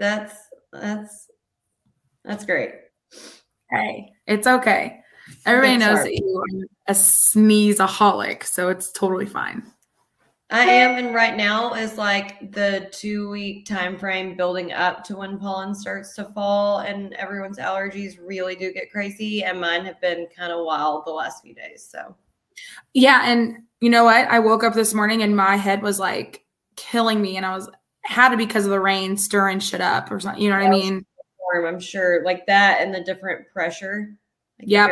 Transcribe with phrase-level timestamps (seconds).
[0.00, 0.34] that's
[0.72, 1.30] that's
[2.24, 2.72] that's great.
[3.70, 5.00] Hey, it's okay.
[5.46, 9.62] Everybody knows that you are a sneezeaholic, so it's totally fine.
[10.52, 15.16] I am, and right now is like the two week time frame building up to
[15.16, 20.00] when pollen starts to fall, and everyone's allergies really do get crazy, and mine have
[20.00, 21.86] been kind of wild the last few days.
[21.88, 22.16] So,
[22.94, 24.26] yeah, and you know what?
[24.28, 27.68] I woke up this morning and my head was like killing me, and I was
[28.10, 30.42] had to because of the rain stirring shit up or something.
[30.42, 31.06] You know what I mean?
[31.66, 34.14] I'm sure, like that, and the different pressure,
[34.58, 34.86] like yeah,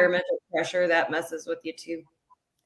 [0.52, 2.02] pressure that messes with you too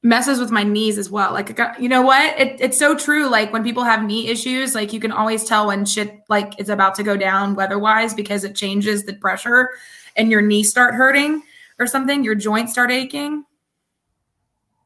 [0.03, 1.33] messes with my knees as well.
[1.33, 2.39] Like, uh, you know what?
[2.39, 3.29] It, it's so true.
[3.29, 6.69] Like when people have knee issues, like you can always tell when shit like is
[6.69, 9.71] about to go down weather-wise because it changes the pressure
[10.17, 11.43] and your knees start hurting
[11.79, 12.25] or something.
[12.25, 13.45] Your joints start aching.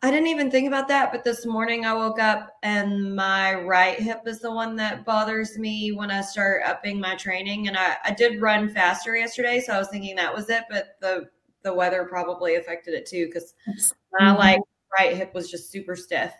[0.02, 3.98] I didn't even think about that, but this morning I woke up and my right
[3.98, 7.68] hip is the one that bothers me when I start upping my training.
[7.68, 10.96] And I, I did run faster yesterday, so I was thinking that was it, but
[11.00, 11.28] the
[11.62, 14.38] the weather probably affected it too because mm-hmm.
[14.38, 14.60] Like
[14.98, 16.32] right hip was just super stiff.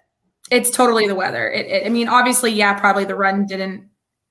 [0.50, 1.50] It's totally the weather.
[1.50, 3.88] It, it, I mean, obviously, yeah, probably the run didn't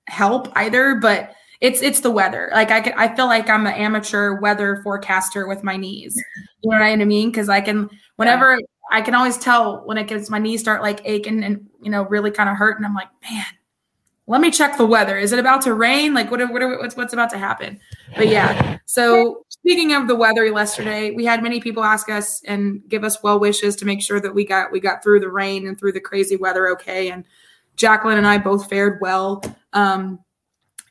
[0.08, 1.32] help either, but
[1.62, 2.50] it's it's the weather.
[2.54, 6.16] Like I can, I feel like I'm an amateur weather forecaster with my knees.
[6.62, 7.32] You know what I mean?
[7.32, 8.66] Because I can, whenever yeah.
[8.92, 12.04] I can always tell when it gets my knees start like aching and you know
[12.04, 13.46] really kind of hurt, and I'm like, man,
[14.28, 15.18] let me check the weather.
[15.18, 16.14] Is it about to rain?
[16.14, 17.80] Like what, what what's what's about to happen?
[18.16, 18.80] But yeah.
[18.86, 23.22] So speaking of the weather yesterday, we had many people ask us and give us
[23.22, 25.92] well wishes to make sure that we got we got through the rain and through
[25.92, 27.10] the crazy weather okay.
[27.12, 27.24] And
[27.76, 29.44] Jacqueline and I both fared well.
[29.74, 30.20] Um,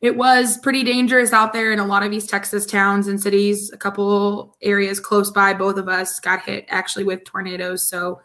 [0.05, 3.73] it was pretty dangerous out there in a lot of East Texas towns and cities.
[3.73, 7.89] A couple areas close by, both of us got hit actually with tornadoes.
[7.89, 8.21] So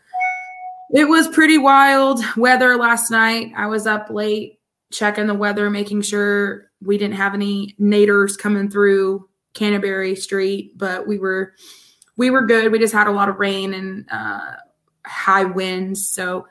[0.92, 3.54] it was pretty wild weather last night.
[3.56, 4.60] I was up late
[4.92, 11.08] checking the weather, making sure we didn't have any naders coming through Canterbury Street, but
[11.08, 11.54] we were
[12.18, 12.74] we were good.
[12.74, 14.56] We just had a lot of rain and uh,
[15.06, 16.46] high winds, so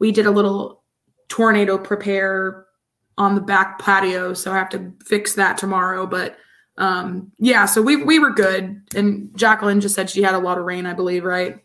[0.00, 0.82] we did a little
[1.28, 2.66] tornado prepare
[3.16, 4.34] on the back patio.
[4.34, 6.06] So I have to fix that tomorrow.
[6.06, 6.36] But
[6.76, 8.82] um, yeah, so we we were good.
[8.94, 11.58] And Jacqueline just said she had a lot of rain, I believe, right?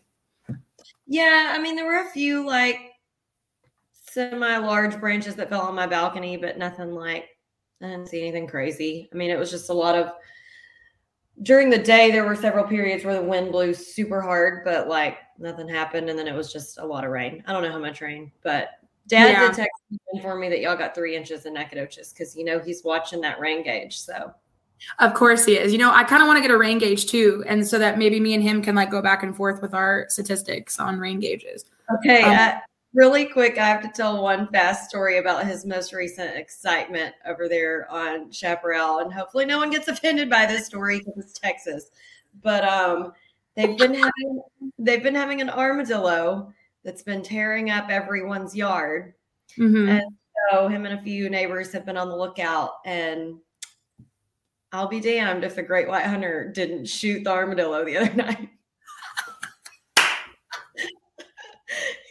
[1.06, 2.78] Yeah, I mean there were a few like
[3.92, 7.28] semi large branches that fell on my balcony, but nothing like
[7.82, 9.08] I didn't see anything crazy.
[9.12, 10.12] I mean, it was just a lot of
[11.42, 15.18] during the day there were several periods where the wind blew super hard, but like
[15.38, 17.42] nothing happened, and then it was just a lot of rain.
[17.46, 18.68] I don't know how much rain, but
[19.10, 19.40] Dad yeah.
[19.40, 22.60] did text me inform me that y'all got three inches in Nacogdoches because you know
[22.60, 23.98] he's watching that rain gauge.
[23.98, 24.32] So
[25.00, 25.72] of course he is.
[25.72, 27.98] You know, I kind of want to get a rain gauge too, and so that
[27.98, 31.18] maybe me and him can like go back and forth with our statistics on rain
[31.18, 31.64] gauges.
[31.98, 32.52] Okay, um, uh,
[32.94, 37.48] really quick, I have to tell one fast story about his most recent excitement over
[37.48, 41.90] there on Chaparral, and hopefully no one gets offended by this story because it's Texas.
[42.42, 43.12] But um,
[43.56, 44.42] they've been having
[44.78, 46.52] they've been having an armadillo
[46.84, 49.14] that's been tearing up everyone's yard,
[49.58, 49.88] mm-hmm.
[49.88, 50.02] and
[50.50, 52.74] so him and a few neighbors have been on the lookout.
[52.84, 53.36] And
[54.72, 58.48] I'll be damned if the great white hunter didn't shoot the armadillo the other night.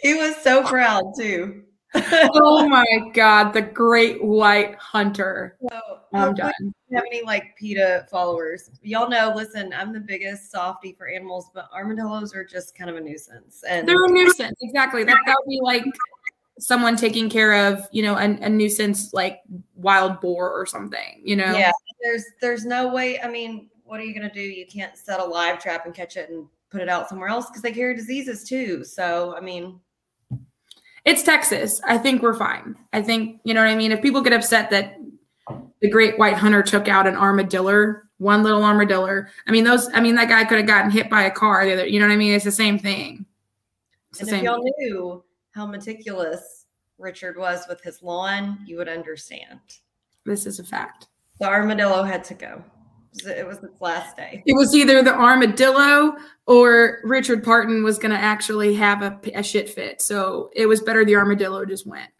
[0.02, 1.64] he was so proud too.
[2.12, 5.58] Oh my god, the great white hunter.
[5.70, 6.52] So, I'm done.
[6.94, 8.72] Have any like PETA followers?
[8.82, 9.34] Y'all know.
[9.36, 13.64] Listen, I'm the biggest softy for animals, but armadillos are just kind of a nuisance.
[13.68, 14.58] And they're a nuisance.
[14.62, 15.04] Exactly.
[15.04, 15.84] That that would be like
[16.60, 19.42] someone taking care of, you know, a, a nuisance like
[19.76, 21.22] wild boar or something.
[21.24, 21.58] You know.
[21.58, 21.72] Yeah.
[22.02, 23.20] There's there's no way.
[23.22, 24.42] I mean, what are you gonna do?
[24.42, 27.48] You can't set a live trap and catch it and put it out somewhere else
[27.48, 28.84] because they carry diseases too.
[28.84, 29.80] So I mean
[31.06, 31.82] it's Texas.
[31.86, 32.76] I think we're fine.
[32.94, 33.92] I think, you know what I mean?
[33.92, 34.98] If people get upset that
[35.82, 40.02] the great white hunter took out an armadillo, one little armadillo, I mean, those, I
[40.02, 41.66] mean, that guy could have gotten hit by a car.
[41.66, 42.34] The other, you know what I mean?
[42.34, 43.26] It's the same thing.
[44.12, 44.74] It's and if y'all thing.
[44.80, 46.66] knew how meticulous
[46.98, 49.60] Richard was with his lawn, you would understand.
[50.26, 51.08] This is a fact.
[51.40, 52.64] The armadillo had to go.
[53.26, 54.44] It was its last day.
[54.46, 56.16] It was either the armadillo
[56.46, 60.02] or Richard Parton was going to actually have a, a shit fit.
[60.02, 62.12] So it was better the armadillo just went.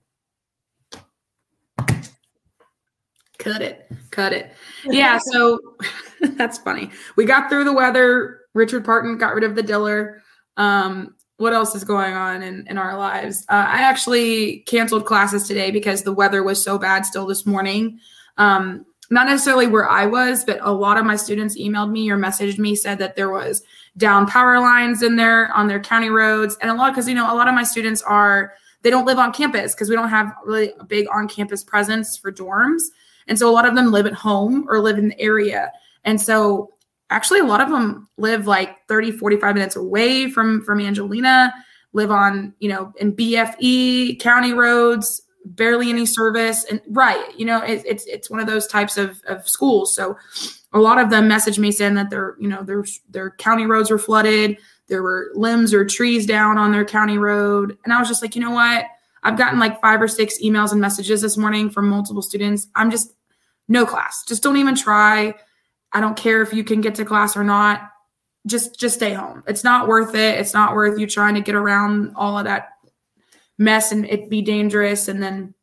[3.38, 3.90] Cut it.
[4.12, 4.52] Cut it.
[4.86, 5.20] Yeah.
[5.32, 5.60] So
[6.22, 6.92] that's funny.
[7.16, 8.42] We got through the weather.
[8.54, 10.22] Richard Parton got rid of the diller.
[10.58, 13.46] Um, what else is going on in, in our lives?
[13.48, 18.00] Uh, I actually canceled classes today because the weather was so bad still this morning.
[18.38, 22.18] Um, not necessarily where I was, but a lot of my students emailed me or
[22.18, 23.64] messaged me, said that there was
[23.98, 26.58] down power lines in there on their county roads.
[26.62, 29.20] And a lot, because, you know, a lot of my students are they don't live
[29.20, 32.84] on campus because we don't have really a big on campus presence for dorms.
[33.28, 35.72] And so a lot of them live at home or live in the area.
[36.06, 36.74] And so
[37.10, 41.54] actually a lot of them live like 30, 45 minutes away from from Angelina,
[41.94, 46.66] live on, you know, in BFE county roads, barely any service.
[46.66, 49.96] And right you know it, it's it's one of those types of, of schools.
[49.96, 50.18] So
[50.74, 53.90] a lot of them message me saying that their you know their their county roads
[53.90, 54.58] were flooded
[54.90, 57.78] there were limbs or trees down on their county road.
[57.86, 58.86] And i was just like you know what?
[59.24, 62.68] I've gotten like five or six emails and messages this morning from multiple students.
[62.76, 63.14] I'm just
[63.68, 64.24] no class.
[64.28, 65.36] Just don't even try.
[65.94, 67.82] I don't care if you can get to class or not.
[68.48, 69.44] Just just stay home.
[69.48, 70.40] It's not worth it.
[70.40, 72.70] It's not worth you trying to get around all of that
[73.60, 75.08] mess and it be dangerous.
[75.08, 75.54] And then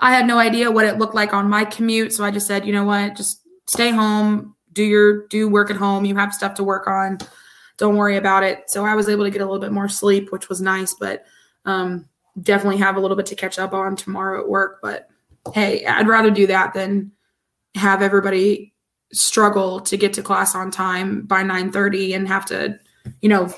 [0.00, 2.12] I had no idea what it looked like on my commute.
[2.12, 5.76] So I just said, you know what, just stay home, do your do work at
[5.76, 6.04] home.
[6.04, 7.18] You have stuff to work on.
[7.76, 8.68] Don't worry about it.
[8.68, 11.24] So I was able to get a little bit more sleep, which was nice, but
[11.64, 12.08] um,
[12.40, 14.80] definitely have a little bit to catch up on tomorrow at work.
[14.82, 15.08] But
[15.52, 17.12] hey, I'd rather do that than
[17.74, 18.72] have everybody
[19.12, 22.78] struggle to get to class on time by 9:30 and have to,
[23.20, 23.52] you know,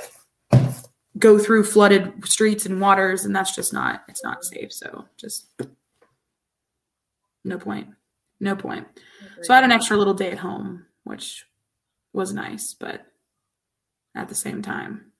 [1.18, 5.46] go through flooded streets and waters and that's just not it's not safe so just
[7.44, 7.88] no point
[8.40, 8.86] no point.
[9.42, 11.46] So i had an extra little day at home which
[12.12, 13.06] was nice but
[14.14, 15.12] at the same time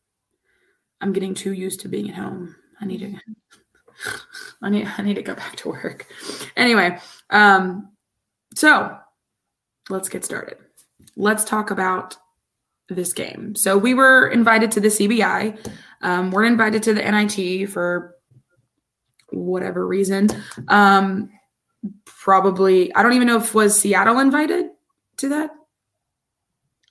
[1.00, 2.56] i'm getting too used to being at home.
[2.80, 3.14] I need to
[4.62, 6.06] i need i need to go back to work.
[6.56, 6.98] Anyway
[7.30, 7.90] um
[8.54, 8.96] so
[9.90, 10.58] let's get started.
[11.16, 12.16] Let's talk about
[12.88, 13.54] this game.
[13.54, 15.72] So we were invited to the CBI.
[16.02, 18.16] Um, we're invited to the NIT for
[19.30, 20.28] whatever reason.
[20.68, 21.30] Um,
[22.04, 24.66] probably, I don't even know if was Seattle invited
[25.18, 25.50] to that.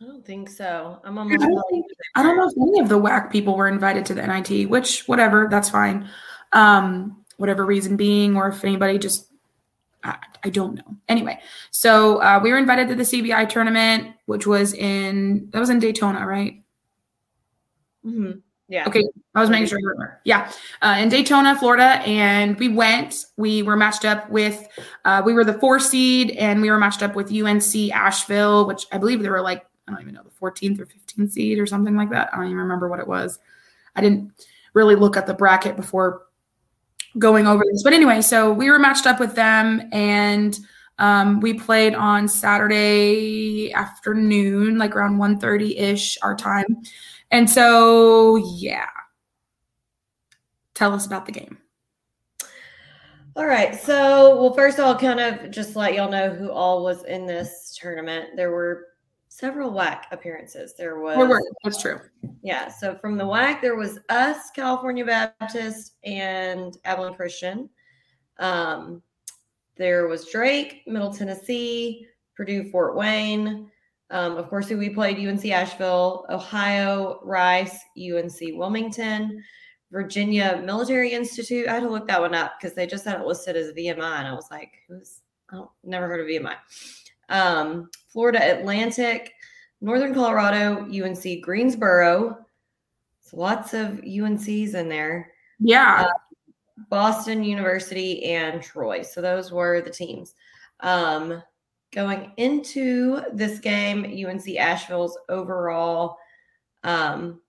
[0.02, 1.00] I don't think so.
[1.06, 1.44] I'm almost.
[1.44, 1.86] I don't,
[2.16, 5.08] I don't know if any of the WAC people were invited to the NIT, which
[5.08, 6.10] whatever, that's fine.
[6.52, 9.28] Um, whatever reason being, or if anybody just
[10.04, 10.98] I, I don't know.
[11.08, 11.40] Anyway,
[11.72, 15.80] so uh, we were invited to the CBI tournament, which was in that was in
[15.80, 16.64] Daytona, right?
[18.06, 18.40] Mm-hmm.
[18.70, 18.88] Yeah.
[18.88, 19.04] Okay.
[19.36, 20.22] I was making sure.
[20.24, 20.52] Yeah.
[20.82, 22.02] Uh, in Daytona, Florida.
[22.08, 24.68] And we went, we were matched up with,
[25.06, 28.88] uh, we were the four seed and we were matched up with UNC Asheville, which
[28.92, 31.66] I believe they were like, I don't even know, the 14th or 15th seed or
[31.66, 32.30] something like that.
[32.34, 33.38] I don't even remember what it was.
[33.96, 34.32] I didn't
[34.74, 36.24] really look at the bracket before
[37.20, 37.84] going over this.
[37.84, 40.58] But anyway, so we were matched up with them and
[41.00, 46.84] um, we played on Saturday afternoon, like around 1.30 ish our time.
[47.32, 48.88] And so, yeah.
[50.76, 51.58] Tell us about the game.
[53.36, 53.74] All right.
[53.74, 57.78] So, well, first I'll kind of just let y'all know who all was in this
[57.80, 58.30] tournament.
[58.36, 58.88] There were
[59.34, 60.76] several WAC appearances.
[60.78, 62.00] There was there were, that's true.
[62.44, 62.68] Yeah.
[62.70, 67.68] So from the WAC, there was us, California Baptist, and Abilene Christian.
[68.38, 69.02] Um,
[69.76, 73.72] there was Drake, Middle Tennessee, Purdue, Fort Wayne.
[74.12, 79.44] Um, of course, we played UNC Asheville, Ohio, Rice, UNC Wilmington,
[79.92, 81.68] Virginia Military Institute.
[81.68, 84.20] I had to look that one up because they just had it listed as VMI,
[84.20, 85.22] and I was like, "Who's?
[85.52, 86.56] Oh, never heard of VMI."
[87.30, 89.34] Um, Florida Atlantic,
[89.82, 92.38] Northern Colorado, UNC Greensboro.
[93.22, 95.32] So lots of UNCs in there.
[95.60, 96.06] Yeah.
[96.08, 96.14] Uh,
[96.90, 99.02] Boston University and Troy.
[99.02, 100.36] So those were the teams.
[100.82, 101.42] Um,
[101.92, 106.18] going into this game, UNC Asheville's overall
[106.84, 107.42] um,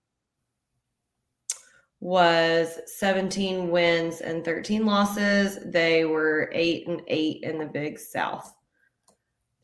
[1.99, 5.59] was 17 wins and 13 losses.
[5.65, 8.54] They were eight and eight in the Big South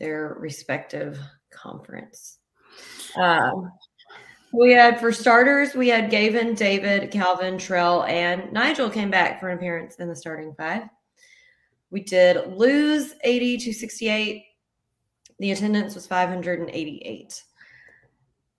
[0.01, 1.19] their respective
[1.51, 2.39] conference.
[3.15, 3.71] Um,
[4.51, 9.49] we had for starters, we had Gavin, David, Calvin, Trell, and Nigel came back for
[9.49, 10.83] an appearance in the starting five.
[11.91, 14.43] We did lose 80 to 68.
[15.39, 17.43] The attendance was 588.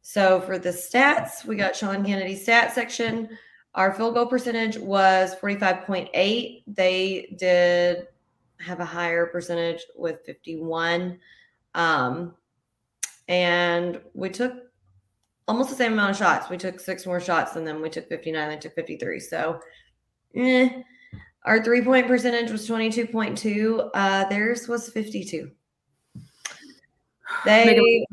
[0.03, 3.29] So for the stats, we got Sean Kennedy's stat section.
[3.75, 6.63] Our field goal percentage was 45.8.
[6.67, 8.07] They did
[8.63, 11.19] have a higher percentage with 51.
[11.75, 12.35] Um,
[13.29, 14.55] and we took
[15.49, 16.49] almost the same amount of shots.
[16.49, 17.83] We took six more shots than them.
[17.83, 19.21] We took 59, they took 53.
[19.21, 19.61] So,
[20.35, 20.83] eh.
[21.45, 23.91] our three point percentage was 22.2.
[23.95, 25.51] Uh, theirs was 52.
[27.45, 28.05] They,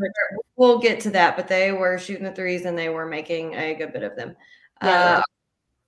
[0.55, 3.75] we'll get to that, but they were shooting the threes and they were making a
[3.75, 4.35] good bit of them.
[4.81, 5.17] Yeah.
[5.17, 5.21] Uh,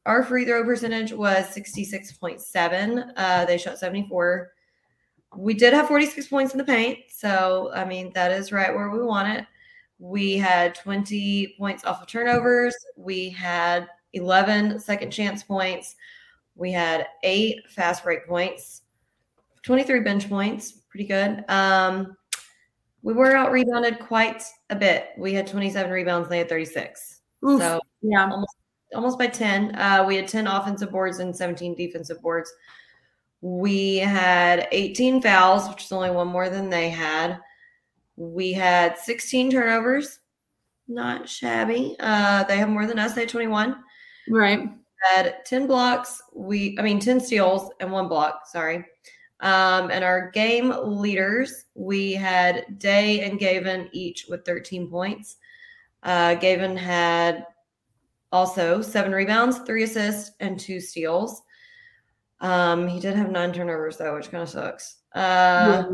[0.06, 3.12] our free throw percentage was 66.7.
[3.16, 4.52] Uh, they shot 74.
[5.38, 7.00] We did have 46 points in the paint.
[7.10, 9.46] So, I mean, that is right where we want it.
[10.00, 12.76] We had 20 points off of turnovers.
[12.98, 15.96] We had 11 second chance points.
[16.56, 18.82] We had eight fast break points,
[19.64, 21.46] 23 bench points, pretty good.
[21.48, 22.16] Um,
[23.04, 25.10] we were out rebounded quite a bit.
[25.18, 27.22] We had 27 rebounds, they had 36.
[27.48, 27.62] Oof.
[27.62, 28.30] So yeah.
[28.30, 28.56] almost
[28.94, 29.76] almost by 10.
[29.76, 32.52] Uh, we had 10 offensive boards and 17 defensive boards.
[33.42, 37.40] We had 18 fouls, which is only one more than they had.
[38.16, 40.20] We had 16 turnovers.
[40.88, 41.96] Not shabby.
[42.00, 43.14] Uh, they have more than us.
[43.14, 43.78] They had 21.
[44.30, 44.70] Right.
[45.16, 46.22] Had 10 blocks.
[46.34, 48.42] We, I mean, 10 steals and one block.
[48.46, 48.86] Sorry.
[49.40, 55.38] Um, and our game leaders, we had Day and Gavin each with 13 points.
[56.04, 57.48] Uh, Gavin had
[58.32, 61.42] also seven rebounds, three assists, and two steals.
[62.40, 64.98] Um, he did have nine turnovers though, which kind of sucks.
[65.14, 65.90] Uh, Yeah.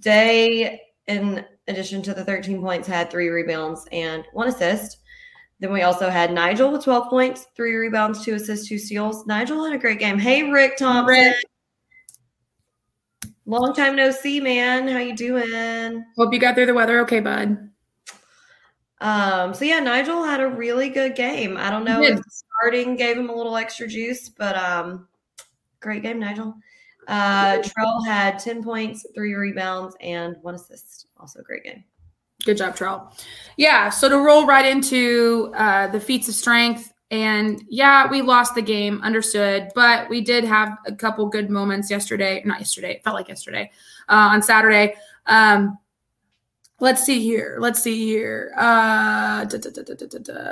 [0.00, 4.98] Day, in addition to the 13 points, had three rebounds and one assist.
[5.58, 9.26] Then we also had Nigel with 12 points, three rebounds, two assists, two steals.
[9.26, 10.18] Nigel had a great game.
[10.18, 11.06] Hey, Rick Thompson.
[11.06, 11.34] Rick.
[13.46, 14.88] Long time no see, man.
[14.88, 16.04] How you doing?
[16.18, 17.70] Hope you got through the weather okay, bud.
[19.00, 21.56] Um, so yeah, Nigel had a really good game.
[21.56, 25.06] I don't know if starting gave him a little extra juice, but um,
[25.80, 26.54] great game, Nigel.
[27.06, 31.06] Uh, Trell had 10 points, three rebounds, and one assist.
[31.18, 31.84] Also great game.
[32.44, 33.12] Good job, Trell.
[33.56, 38.54] Yeah, so to roll right into uh, the feats of strength, and yeah, we lost
[38.54, 42.42] the game, understood, but we did have a couple good moments yesterday.
[42.44, 43.70] Not yesterday, it felt like yesterday
[44.08, 44.94] uh, on Saturday.
[45.26, 45.78] Um,
[46.80, 47.58] let's see here.
[47.60, 48.52] Let's see here.
[48.56, 50.42] Uh, da, da, da.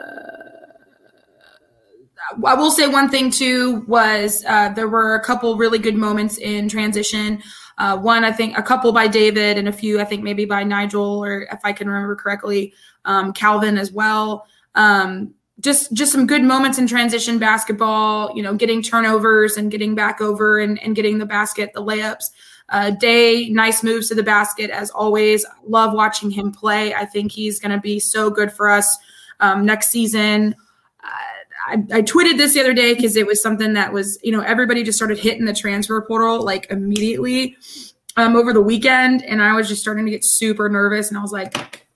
[2.45, 6.39] I will say one thing too was uh, there were a couple really good moments
[6.39, 7.43] in transition.
[7.77, 10.63] Uh, one, I think, a couple by David, and a few, I think, maybe by
[10.63, 12.73] Nigel, or if I can remember correctly,
[13.05, 14.47] um, Calvin as well.
[14.77, 18.35] Um, just, just some good moments in transition basketball.
[18.37, 22.31] You know, getting turnovers and getting back over and, and getting the basket, the layups.
[22.71, 25.45] Uh, Day, nice moves to the basket as always.
[25.67, 26.95] Love watching him play.
[26.95, 28.97] I think he's going to be so good for us
[29.41, 30.57] um, next season.
[31.67, 34.41] I, I tweeted this the other day because it was something that was, you know,
[34.41, 37.57] everybody just started hitting the transfer portal like immediately
[38.17, 39.25] um, over the weekend.
[39.25, 41.09] And I was just starting to get super nervous.
[41.09, 41.87] And I was like,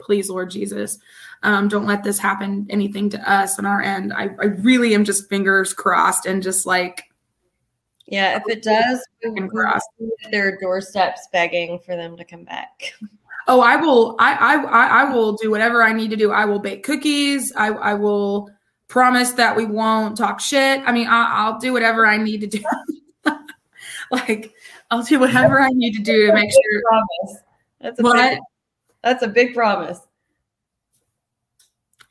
[0.00, 0.98] please, Lord Jesus,
[1.42, 4.12] um, don't let this happen anything to us on our end.
[4.12, 7.04] I, I really am just fingers crossed and just like,
[8.06, 9.88] Yeah, if it does, we Fingers will crossed.
[9.98, 12.92] be at their doorsteps begging for them to come back.
[13.48, 16.32] oh, I will, I, I, I will do whatever I need to do.
[16.32, 17.52] I will bake cookies.
[17.56, 18.50] I, I will
[18.88, 20.80] promise that we won't talk shit.
[20.84, 22.62] I mean, I, I'll do whatever I need to do.
[24.10, 24.52] like,
[24.90, 26.82] I'll do whatever I need to do to make sure.
[26.88, 27.42] promise.
[27.80, 28.16] That's a What?
[28.30, 28.38] big,
[29.02, 29.98] that's a big promise.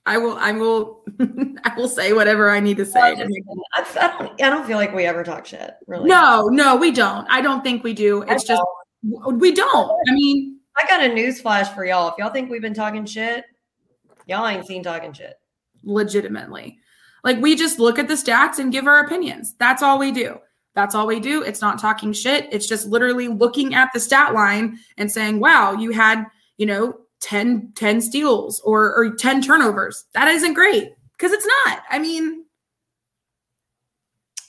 [0.06, 1.04] I will, I will,
[1.64, 3.00] I will say whatever I need to say.
[3.00, 4.42] I, I don't.
[4.42, 5.76] I don't feel like we ever talk shit.
[5.88, 6.10] Really.
[6.10, 7.28] No, no, we don't.
[7.30, 8.24] I don't think we do.
[8.24, 8.62] It's just
[9.04, 9.92] we don't.
[10.10, 12.10] I mean, I got a news flash for y'all.
[12.10, 13.46] If y'all think we've been talking shit,
[14.26, 15.36] y'all ain't seen talking shit.
[15.84, 16.80] legitimately.
[17.24, 19.56] Like we just look at the stats and give our opinions.
[19.60, 20.40] That's all we do.
[20.74, 21.44] That's all we do.
[21.44, 22.48] It's not talking shit.
[22.52, 26.26] It's just literally looking at the stat line and saying, wow, you had,
[26.58, 30.06] you know, 10, 10 steals or, or 10 turnovers.
[30.14, 31.84] That isn't great because it's not.
[31.90, 32.46] I mean,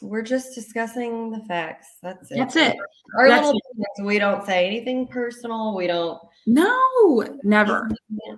[0.00, 1.88] We're just discussing the facts.
[2.02, 2.38] That's it.
[2.38, 2.76] that's it.
[3.18, 4.06] Our That's little opinions.
[4.08, 5.74] we don't say anything personal.
[5.76, 7.88] We don't No, never.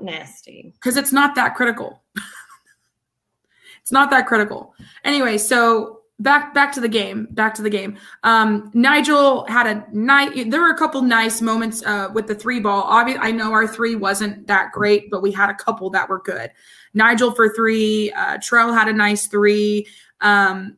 [0.00, 0.72] nasty.
[0.74, 2.02] because it's not that critical.
[3.80, 4.74] it's not that critical.
[5.04, 7.26] Anyway, so back back to the game.
[7.30, 7.97] Back to the game.
[8.23, 10.50] Um, Nigel had a night.
[10.50, 12.83] There were a couple nice moments uh, with the three ball.
[12.83, 16.21] Obviously, I know our three wasn't that great, but we had a couple that were
[16.21, 16.50] good.
[16.94, 18.12] Nigel for three.
[18.12, 19.87] Uh, Trell had a nice three.
[20.21, 20.76] Um,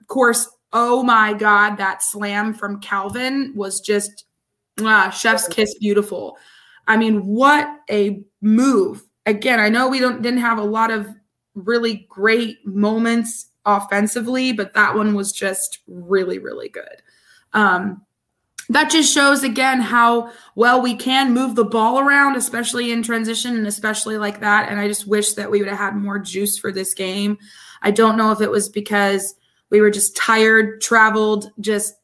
[0.00, 4.24] of course, oh my God, that slam from Calvin was just
[4.80, 6.38] ah, chef's kiss beautiful.
[6.86, 9.04] I mean, what a move.
[9.26, 11.08] Again, I know we don't didn't have a lot of
[11.54, 17.02] really great moments offensively, but that one was just really, really good.
[17.52, 18.02] Um,
[18.70, 23.56] that just shows again how well we can move the ball around, especially in transition
[23.56, 24.68] and especially like that.
[24.70, 27.38] And I just wish that we would have had more juice for this game.
[27.80, 29.34] I don't know if it was because
[29.70, 31.94] we were just tired, traveled, just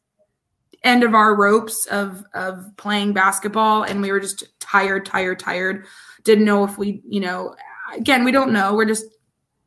[0.85, 5.87] end of our ropes of of playing basketball and we were just tired tired tired
[6.25, 7.57] didn't know if we you know
[7.97, 9.07] again we don't know we're just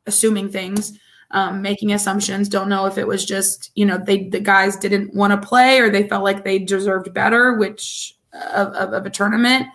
[0.06, 0.96] assuming things
[1.32, 5.14] um, making assumptions don't know if it was just you know they the guys didn't
[5.14, 8.16] want to play or they felt like they deserved better which
[8.54, 9.66] of, of, of a tournament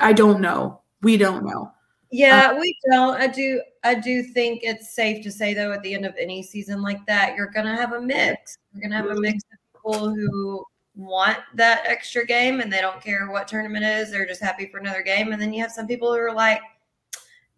[0.00, 1.72] i don't know we don't know
[2.10, 3.20] Yeah, we don't.
[3.20, 3.62] I do.
[3.84, 7.06] I do think it's safe to say though, at the end of any season like
[7.06, 8.58] that, you're gonna have a mix.
[8.74, 10.64] You're gonna have a mix of people who
[10.96, 14.10] want that extra game and they don't care what tournament it is.
[14.10, 15.32] They're just happy for another game.
[15.32, 16.60] And then you have some people who are like,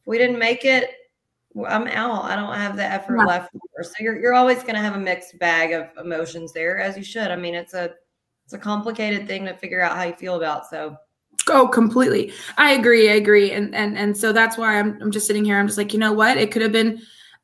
[0.04, 0.90] we didn't make it,
[1.68, 2.24] I'm out.
[2.24, 3.24] I don't have the effort yeah.
[3.24, 3.50] left.
[3.82, 7.02] So you're you're always going to have a mixed bag of emotions there, as you
[7.02, 7.30] should.
[7.30, 7.92] I mean, it's a
[8.44, 10.68] it's a complicated thing to figure out how you feel about.
[10.68, 10.96] So
[11.48, 12.32] Oh, completely.
[12.56, 13.10] I agree.
[13.10, 13.50] I agree.
[13.50, 15.58] And and and so that's why I'm I'm just sitting here.
[15.58, 16.36] I'm just like, you know what?
[16.36, 17.02] It could have been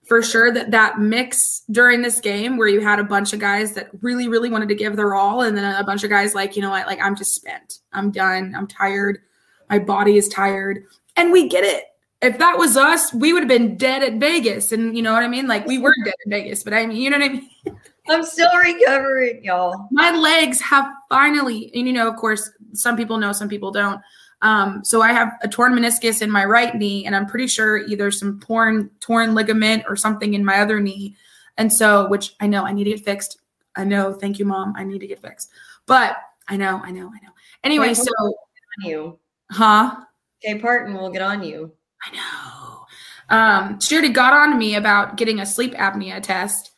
[0.09, 3.75] for sure that that mix during this game where you had a bunch of guys
[3.75, 6.57] that really really wanted to give their all and then a bunch of guys like
[6.57, 9.19] you know what like i'm just spent i'm done i'm tired
[9.69, 10.83] my body is tired
[11.17, 11.85] and we get it
[12.21, 15.23] if that was us we would have been dead at vegas and you know what
[15.23, 17.33] i mean like we were dead at vegas but i mean you know what i
[17.33, 17.51] mean
[18.09, 23.19] i'm still recovering y'all my legs have finally and you know of course some people
[23.19, 24.01] know some people don't
[24.43, 27.79] um, so I have a torn meniscus in my right knee, and I'm pretty sure
[27.79, 31.17] either some torn torn ligament or something in my other knee.
[31.57, 33.39] And so, which I know I need to get fixed.
[33.75, 34.13] I know.
[34.13, 34.75] Thank you, mom.
[34.77, 35.51] I need to get fixed.
[35.87, 36.17] But
[36.49, 37.33] I know, I know, I know.
[37.65, 38.13] Anyway, so
[38.85, 39.19] you,
[39.51, 39.97] huh?
[40.43, 41.73] Kay Parton will get on you.
[42.03, 42.87] I know.
[43.31, 46.73] Um, she already got on to me about getting a sleep apnea test.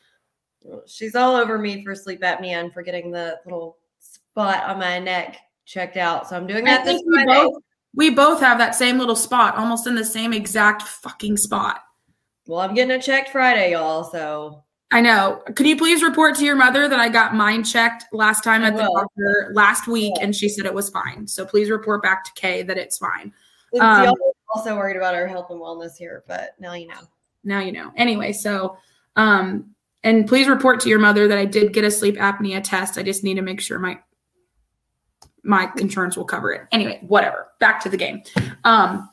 [0.87, 4.99] She's all over me for sleep apnea and for getting the little spot on my
[4.99, 6.29] neck checked out.
[6.29, 7.55] So I'm doing that this we both,
[7.95, 11.83] we both have that same little spot, almost in the same exact fucking spot.
[12.47, 14.05] Well, I'm getting it checked Friday, y'all.
[14.05, 15.43] So I know.
[15.55, 18.69] Can you please report to your mother that I got mine checked last time I
[18.69, 18.83] at will.
[18.83, 20.25] the doctor last week yeah.
[20.25, 21.29] and she said it was fine.
[21.29, 23.33] So please report back to Kay that it's fine.
[23.81, 24.13] Um,
[24.55, 27.01] also worried about our health and wellness here, but now you know.
[27.45, 27.93] Now you know.
[27.97, 28.77] Anyway, so
[29.17, 32.97] um and please report to your mother that I did get a sleep apnea test.
[32.97, 33.99] I just need to make sure my
[35.43, 36.63] my insurance will cover it.
[36.73, 37.49] Anyway, whatever.
[37.59, 38.23] Back to the game.
[38.65, 39.09] Um,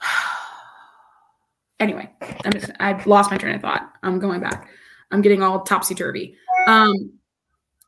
[1.80, 2.10] anyway,
[2.44, 3.92] I'm just, I've lost my train of thought.
[4.02, 4.68] I'm going back.
[5.10, 6.36] I'm getting all topsy turvy.
[6.66, 7.12] Um,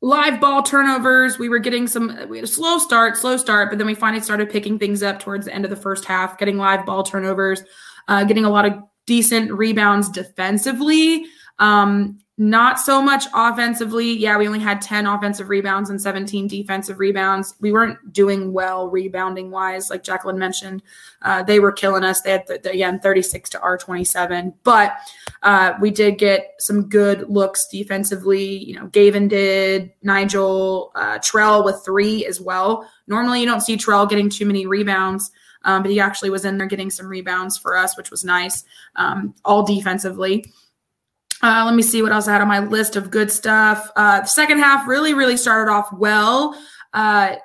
[0.04, 1.38] live ball turnovers.
[1.38, 4.22] We were getting some, we had a slow start, slow start, but then we finally
[4.22, 7.62] started picking things up towards the end of the first half, getting live ball turnovers,
[8.08, 8.74] uh, getting a lot of
[9.06, 11.24] decent rebounds defensively.
[11.58, 14.12] Um, not so much offensively.
[14.12, 17.54] Yeah, we only had 10 offensive rebounds and 17 defensive rebounds.
[17.60, 20.82] We weren't doing well rebounding wise, like Jacqueline mentioned.
[21.22, 22.22] Uh, they were killing us.
[22.22, 24.52] They had, th- again, 36 to our 27.
[24.64, 24.96] But
[25.44, 28.44] uh, we did get some good looks defensively.
[28.64, 32.90] You know, Gavin did, Nigel, uh, Trell with three as well.
[33.06, 35.30] Normally, you don't see Trell getting too many rebounds.
[35.66, 38.64] Um, but he actually was in there getting some rebounds for us, which was nice,
[38.96, 40.44] um, all defensively.
[41.44, 43.90] Uh, let me see what else I had on my list of good stuff.
[43.96, 46.58] Uh, the second half really, really started off well
[46.94, 47.36] uh,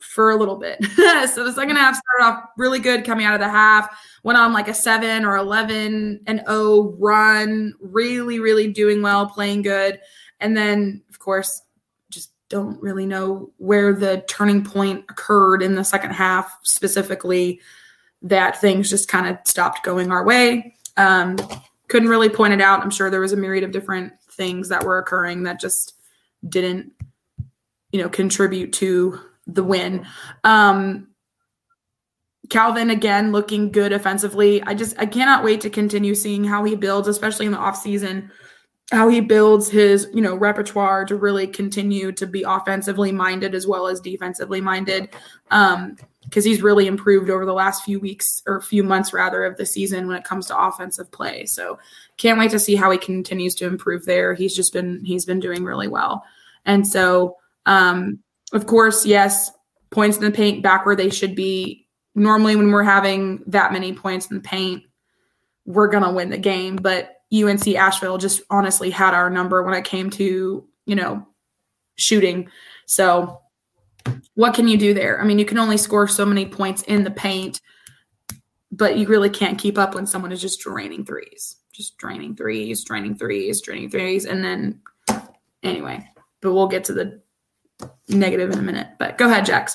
[0.00, 0.84] for a little bit.
[1.30, 3.88] so the second half started off really good coming out of the half.
[4.22, 7.72] Went on like a seven or eleven and 0 run.
[7.80, 9.98] Really, really doing well, playing good.
[10.38, 11.62] And then, of course,
[12.10, 17.62] just don't really know where the turning point occurred in the second half specifically.
[18.20, 20.76] That things just kind of stopped going our way.
[20.98, 21.38] Um,
[21.92, 22.80] couldn't really point it out.
[22.80, 25.92] I'm sure there was a myriad of different things that were occurring that just
[26.48, 26.90] didn't,
[27.90, 30.06] you know, contribute to the win.
[30.42, 31.08] Um,
[32.48, 34.62] Calvin again looking good offensively.
[34.62, 38.30] I just I cannot wait to continue seeing how he builds, especially in the offseason,
[38.90, 43.66] how he builds his, you know, repertoire to really continue to be offensively minded as
[43.66, 45.08] well as defensively minded.
[45.50, 49.56] Um, because he's really improved over the last few weeks or few months rather of
[49.56, 51.44] the season when it comes to offensive play.
[51.46, 51.78] So
[52.16, 54.32] can't wait to see how he continues to improve there.
[54.34, 56.24] He's just been he's been doing really well.
[56.64, 58.20] And so um
[58.52, 59.50] of course, yes,
[59.90, 61.86] points in the paint back where they should be.
[62.14, 64.84] Normally when we're having that many points in the paint,
[65.64, 69.84] we're to win the game, but UNC Asheville just honestly had our number when it
[69.84, 71.26] came to, you know,
[71.96, 72.48] shooting.
[72.86, 73.40] So
[74.34, 75.20] what can you do there?
[75.20, 77.60] I mean, you can only score so many points in the paint,
[78.70, 82.84] but you really can't keep up when someone is just draining threes, just draining threes,
[82.84, 84.24] draining threes, draining threes.
[84.24, 84.80] And then,
[85.62, 86.06] anyway,
[86.40, 87.20] but we'll get to the
[88.08, 88.88] negative in a minute.
[88.98, 89.74] But go ahead, Jax.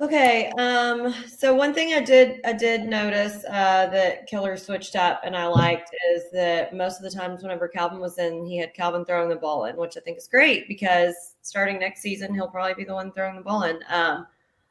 [0.00, 0.52] Okay.
[0.58, 5.36] Um, so one thing I did I did notice uh, that Keller switched up and
[5.36, 9.04] I liked is that most of the times whenever Calvin was in, he had Calvin
[9.04, 12.74] throwing the ball in, which I think is great because starting next season he'll probably
[12.74, 13.80] be the one throwing the ball in.
[13.88, 14.26] Um,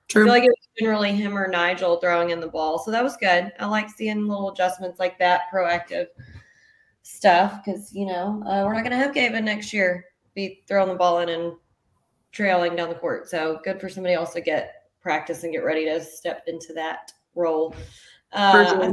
[0.08, 0.22] True.
[0.22, 3.04] I feel like it was generally him or Nigel throwing in the ball, so that
[3.04, 3.52] was good.
[3.60, 6.08] I like seeing little adjustments like that, proactive
[7.02, 10.88] stuff, because you know uh, we're not going to have Gavin next year be throwing
[10.88, 11.52] the ball in and
[12.32, 13.28] trailing down the court.
[13.28, 14.77] So good for somebody else to get
[15.08, 17.74] practice and get ready to step into that role.
[18.34, 18.92] Uh,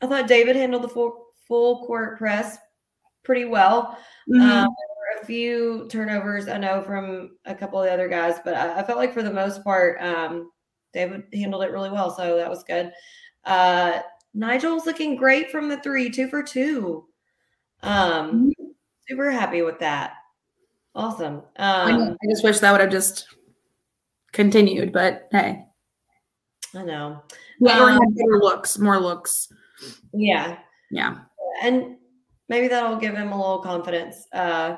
[0.00, 2.56] I, thought David handled the full full court press
[3.24, 3.98] pretty well.
[4.32, 4.40] Mm-hmm.
[4.40, 4.68] Um,
[5.20, 8.82] a few turnovers I know from a couple of the other guys, but I, I
[8.84, 10.52] felt like for the most part, um,
[10.92, 12.12] David handled it really well.
[12.12, 12.92] So that was good.
[13.44, 13.98] Uh,
[14.32, 17.06] Nigel's looking great from the three, two for two.
[17.82, 18.66] Um, mm-hmm.
[19.08, 20.12] super happy with that.
[20.94, 21.42] Awesome.
[21.56, 23.26] Um, I just wish that would have just
[24.32, 25.64] continued, but hey.
[26.74, 27.22] I know.
[27.60, 29.52] Yeah, um, better looks, more looks.
[30.12, 30.58] Yeah.
[30.90, 31.18] Yeah.
[31.62, 31.96] And
[32.48, 34.26] maybe that'll give him a little confidence.
[34.32, 34.76] Uh,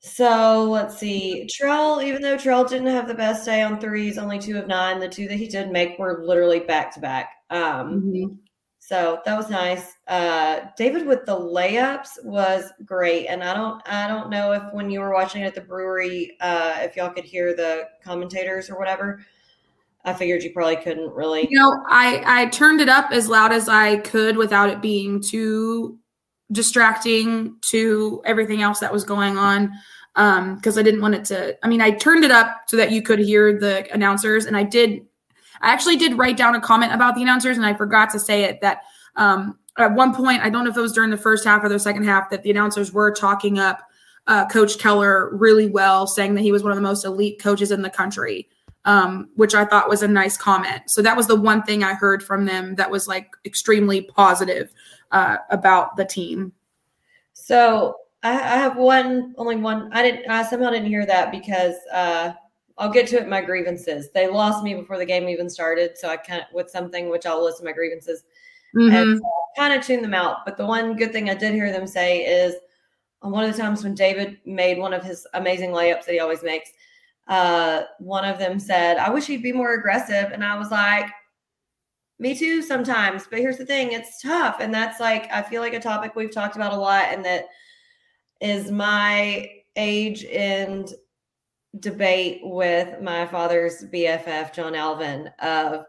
[0.00, 1.48] so let's see.
[1.50, 5.00] Trell, even though Trell didn't have the best day on threes, only two of nine,
[5.00, 7.30] the two that he did make were literally back to back.
[7.50, 8.34] Um, mm-hmm.
[8.88, 9.96] So that was nice.
[10.06, 14.88] Uh, David with the layups was great, and I don't, I don't know if when
[14.88, 18.78] you were watching it at the brewery, uh, if y'all could hear the commentators or
[18.78, 19.20] whatever.
[20.06, 21.46] I figured you probably couldn't really.
[21.50, 25.20] You know, I I turned it up as loud as I could without it being
[25.20, 25.98] too
[26.50, 29.70] distracting to everything else that was going on
[30.14, 31.58] because um, I didn't want it to.
[31.62, 34.62] I mean, I turned it up so that you could hear the announcers, and I
[34.62, 35.02] did.
[35.60, 38.44] I actually did write down a comment about the announcers, and I forgot to say
[38.44, 38.82] it that
[39.16, 41.68] um, at one point, I don't know if it was during the first half or
[41.68, 43.82] the second half, that the announcers were talking up
[44.26, 47.70] uh, Coach Keller really well, saying that he was one of the most elite coaches
[47.70, 48.48] in the country.
[48.84, 50.82] Um, which I thought was a nice comment.
[50.86, 54.72] So that was the one thing I heard from them that was like extremely positive
[55.10, 56.52] uh, about the team.
[57.34, 59.90] So I, have one, only one.
[59.92, 60.30] I didn't.
[60.30, 62.32] I somehow didn't hear that because uh,
[62.78, 63.28] I'll get to it.
[63.28, 64.10] My grievances.
[64.12, 67.26] They lost me before the game even started, so I kind of with something which
[67.26, 68.24] I'll list my grievances
[68.74, 68.94] mm-hmm.
[68.94, 70.44] and so kind of tune them out.
[70.44, 72.54] But the one good thing I did hear them say is
[73.22, 76.20] on one of the times when David made one of his amazing layups that he
[76.20, 76.70] always makes.
[77.26, 81.10] Uh, one of them said, "I wish he'd be more aggressive," and I was like,
[82.18, 83.26] me too sometimes.
[83.28, 84.56] But here's the thing it's tough.
[84.60, 87.06] And that's like, I feel like a topic we've talked about a lot.
[87.10, 87.46] And that
[88.40, 90.92] is my age and
[91.80, 95.84] debate with my father's BFF, John Alvin, of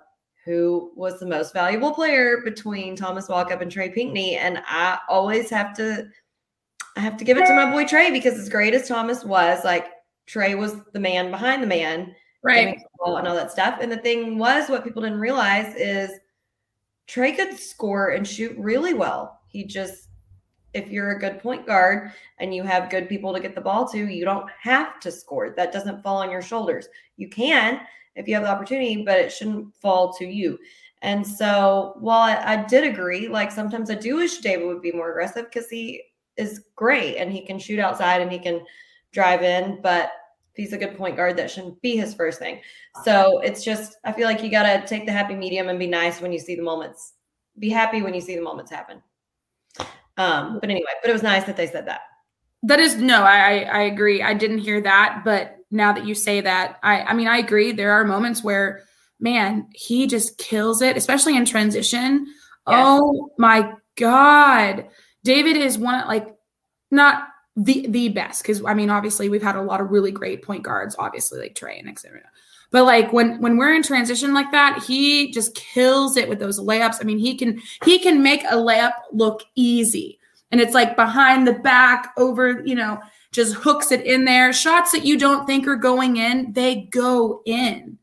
[0.46, 4.36] who was the most valuable player between Thomas Walkup and Trey Pinkney.
[4.36, 6.08] And I always have to.
[6.96, 9.64] I have to give it to my boy Trey because as great as Thomas was,
[9.64, 9.88] like
[10.26, 12.84] Trey was the man behind the man right and
[13.28, 16.12] all that stuff and the thing was what people didn't realize is
[17.08, 20.09] trey could score and shoot really well he just
[20.74, 23.88] if you're a good point guard and you have good people to get the ball
[23.88, 27.80] to you don't have to score that doesn't fall on your shoulders you can
[28.16, 30.58] if you have the opportunity but it shouldn't fall to you
[31.02, 34.92] and so while I, I did agree like sometimes i do wish david would be
[34.92, 36.04] more aggressive because he
[36.38, 38.62] is great and he can shoot outside and he can
[39.12, 40.12] drive in but
[40.60, 42.60] he's a good point guard, that shouldn't be his first thing.
[43.04, 45.88] So it's just, I feel like you got to take the happy medium and be
[45.88, 47.14] nice when you see the moments.
[47.58, 49.02] Be happy when you see the moments happen.
[50.20, 52.02] Um, but anyway, but it was nice that they said that.
[52.64, 54.22] That is no, I I agree.
[54.22, 57.72] I didn't hear that, but now that you say that, I I mean I agree.
[57.72, 58.84] There are moments where,
[59.20, 62.28] man, he just kills it, especially in transition.
[62.68, 62.86] Yes.
[62.86, 64.90] Oh my god,
[65.24, 66.36] David is one like
[66.92, 70.44] not the the best because I mean obviously we've had a lot of really great
[70.44, 72.20] point guards, obviously like Trey and etc.
[72.72, 76.60] But like when when we're in transition like that, he just kills it with those
[76.60, 76.98] layups.
[77.02, 80.20] I mean, he can he can make a layup look easy.
[80.52, 83.00] And it's like behind the back over, you know,
[83.32, 84.54] just hooks it in there.
[84.54, 87.98] Shots that you don't think are going in, they go in.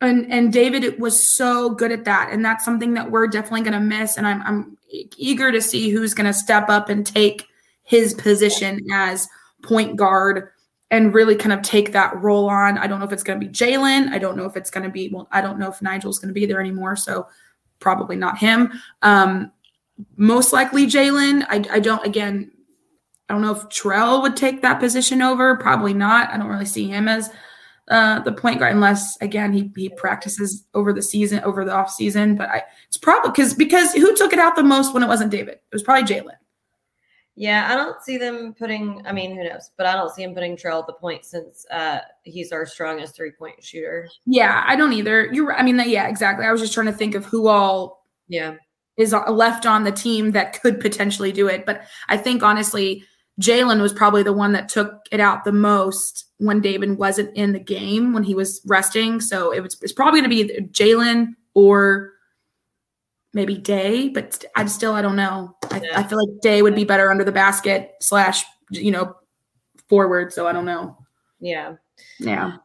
[0.00, 2.30] And and David was so good at that.
[2.32, 4.78] And that's something that we're definitely going to miss and I'm I'm
[5.16, 7.44] eager to see who's going to step up and take
[7.82, 9.28] his position as
[9.62, 10.50] point guard
[10.90, 12.78] and really kind of take that role on.
[12.78, 14.08] I don't know if it's going to be Jalen.
[14.08, 16.28] I don't know if it's going to be, well, I don't know if Nigel's going
[16.28, 16.96] to be there anymore.
[16.96, 17.26] So
[17.78, 18.72] probably not him.
[19.02, 19.52] Um,
[20.16, 21.44] most likely Jalen.
[21.48, 22.50] I, I don't, again,
[23.28, 25.56] I don't know if Trell would take that position over.
[25.56, 26.30] Probably not.
[26.30, 27.30] I don't really see him as
[27.88, 31.90] uh, the point guard unless again he he practices over the season, over the off
[31.90, 32.36] season.
[32.36, 35.30] But I it's probably because because who took it out the most when it wasn't
[35.30, 35.54] David?
[35.54, 36.36] It was probably Jalen.
[37.38, 39.00] Yeah, I don't see them putting.
[39.06, 39.70] I mean, who knows?
[39.76, 43.14] But I don't see him putting Trell at the point since uh, he's our strongest
[43.14, 44.08] three point shooter.
[44.26, 45.32] Yeah, I don't either.
[45.32, 45.54] You're.
[45.54, 46.44] I mean, yeah, exactly.
[46.44, 48.04] I was just trying to think of who all.
[48.26, 48.56] Yeah.
[48.96, 53.04] Is left on the team that could potentially do it, but I think honestly,
[53.40, 57.52] Jalen was probably the one that took it out the most when David wasn't in
[57.52, 59.20] the game when he was resting.
[59.20, 62.14] So it was it's probably going to be Jalen or
[63.38, 65.56] maybe Day, but I'm still I don't know.
[65.70, 66.00] I, yeah.
[66.00, 69.14] I feel like Day would be better under the basket slash you know
[69.88, 70.32] forward.
[70.32, 70.98] So I don't know.
[71.40, 71.76] Yeah.
[72.18, 72.56] Yeah.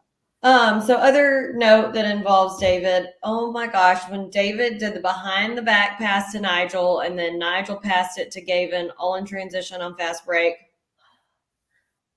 [0.41, 3.09] Um, so other note that involves David.
[3.21, 7.39] Oh my gosh, when David did the behind the back pass to Nigel and then
[7.39, 10.55] Nigel passed it to Gavin all in transition on fast break.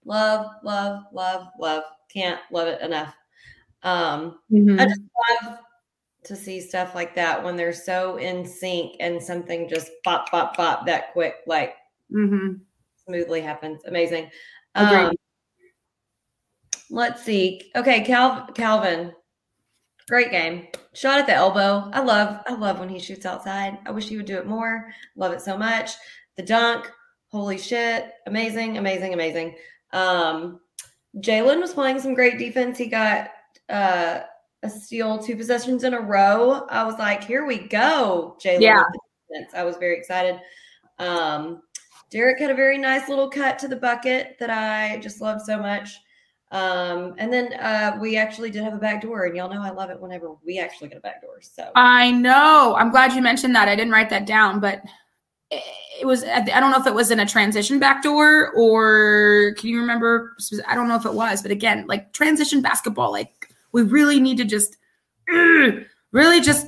[0.04, 1.84] Love, love, love, love.
[2.12, 3.14] Can't love it enough.
[3.82, 4.80] Um, Mhm.
[4.80, 5.00] I just
[5.42, 5.58] love
[6.26, 10.56] to see stuff like that when they're so in sync and something just pop, pop,
[10.56, 11.74] pop that quick, like
[12.12, 12.60] Mhm.
[13.04, 13.82] smoothly happens.
[13.86, 14.30] Amazing.
[14.74, 15.14] Um,
[16.90, 17.70] let's see.
[17.74, 19.12] Okay, Cal- Calvin,
[20.08, 20.68] great game.
[20.92, 21.90] Shot at the elbow.
[21.92, 22.42] I love.
[22.46, 23.78] I love when he shoots outside.
[23.86, 24.92] I wish he would do it more.
[25.16, 25.92] Love it so much.
[26.36, 26.90] The dunk.
[27.32, 28.12] Holy shit!
[28.26, 29.56] Amazing, amazing, amazing.
[29.92, 30.60] Um,
[31.18, 32.78] Jalen was playing some great defense.
[32.78, 33.30] He got
[33.68, 34.20] uh,
[34.66, 36.66] a steal two possessions in a row.
[36.68, 38.61] I was like, here we go, Jalen.
[38.61, 38.79] Yeah.
[38.79, 39.55] with the defense.
[39.55, 40.40] I was very excited.
[40.98, 41.62] Um,
[42.11, 45.59] Derek had a very nice little cut to the bucket that I just love so
[45.59, 45.98] much.
[46.52, 49.70] Um, and then uh, we actually did have a back door, and y'all know I
[49.70, 51.40] love it whenever we actually get a back door.
[51.40, 52.76] So I know.
[52.79, 53.68] I'm glad you mentioned that.
[53.68, 54.81] I didn't write that down, but
[55.50, 55.62] it
[56.00, 56.24] it was.
[56.24, 60.37] I don't know if it was in a transition backdoor or can you remember?
[60.66, 63.45] I don't know if it was, but again, like transition basketball, like
[63.76, 64.78] we really need to just,
[65.28, 66.66] really just,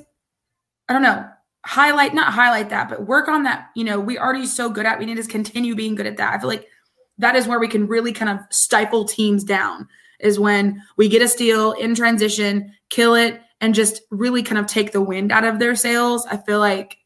[0.91, 1.27] I don't know,
[1.65, 3.71] highlight not highlight that, but work on that.
[3.75, 4.99] You know, we already so good at.
[4.99, 6.35] We need to continue being good at that.
[6.35, 6.69] I feel like
[7.17, 9.89] that is where we can really kind of stifle teams down.
[10.21, 14.67] Is when we get a steal in transition, kill it, and just really kind of
[14.67, 16.27] take the wind out of their sails.
[16.27, 16.99] I feel like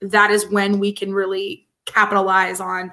[0.00, 2.90] that is when we can really capitalize on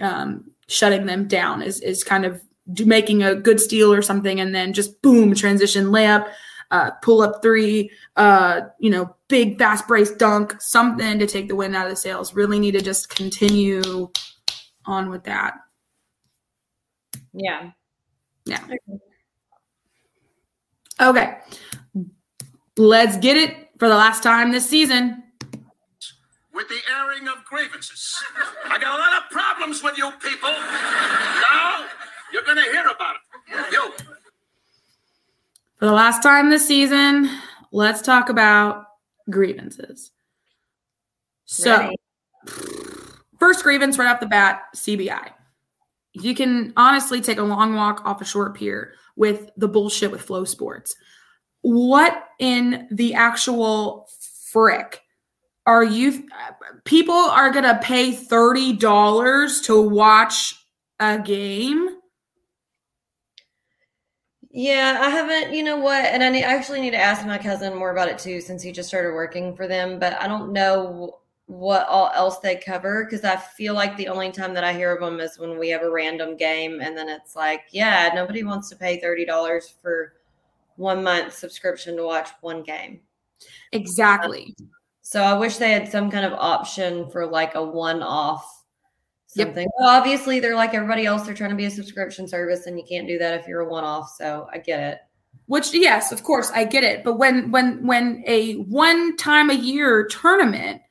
[0.00, 1.60] um, shutting them down.
[1.60, 2.40] Is is kind of
[2.72, 6.30] do, making a good steal or something, and then just boom transition layup,
[6.70, 11.56] uh, pull up three, uh, you know, big fast brace dunk, something to take the
[11.56, 12.34] wind out of the sails.
[12.34, 14.10] Really need to just continue
[14.86, 15.54] on with that.
[17.32, 17.70] yeah,
[18.44, 18.64] Yeah.
[21.00, 21.38] Okay.
[22.76, 25.22] Let's get it for the last time this season.
[26.52, 28.22] with the airing of grievances.
[28.66, 30.50] I got a lot of problems with you people.
[30.50, 31.86] Now
[32.32, 33.72] you're gonna hear about it.
[33.72, 33.92] You.
[35.78, 37.30] For the last time this season,
[37.72, 38.84] let's talk about
[39.30, 40.12] grievances.
[41.46, 41.96] So, Ready.
[43.38, 45.30] first grievance right off the bat CBI.
[46.12, 50.22] You can honestly take a long walk off a short pier with the bullshit with
[50.22, 50.94] Flo Sports.
[51.62, 54.08] What in the actual
[54.50, 55.00] frick
[55.66, 56.26] are you?
[56.84, 60.54] People are going to pay $30 to watch
[60.98, 61.99] a game?
[64.52, 65.54] Yeah, I haven't.
[65.54, 66.04] You know what?
[66.06, 68.62] And I need, I actually need to ask my cousin more about it too, since
[68.62, 69.98] he just started working for them.
[69.98, 74.30] But I don't know what all else they cover because I feel like the only
[74.32, 77.08] time that I hear of them is when we have a random game, and then
[77.08, 80.14] it's like, yeah, nobody wants to pay thirty dollars for
[80.76, 83.00] one month subscription to watch one game.
[83.72, 84.54] Exactly.
[85.02, 88.59] So I wish they had some kind of option for like a one-off Yep.
[89.32, 89.68] Something.
[89.78, 91.22] Well, obviously they're like everybody else.
[91.22, 93.68] They're trying to be a subscription service, and you can't do that if you're a
[93.68, 94.12] one-off.
[94.18, 94.98] So I get it.
[95.46, 97.04] Which yes, of course, I get it.
[97.04, 100.82] But when when when a one time a year tournament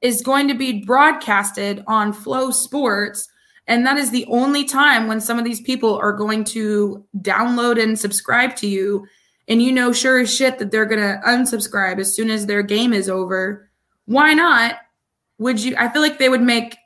[0.00, 3.28] is going to be broadcasted on Flo Sports,
[3.66, 7.82] and that is the only time when some of these people are going to download
[7.82, 9.06] and subscribe to you,
[9.48, 12.92] and you know sure as shit that they're gonna unsubscribe as soon as their game
[12.92, 13.68] is over,
[14.06, 14.76] why not?
[15.38, 16.76] Would you I feel like they would make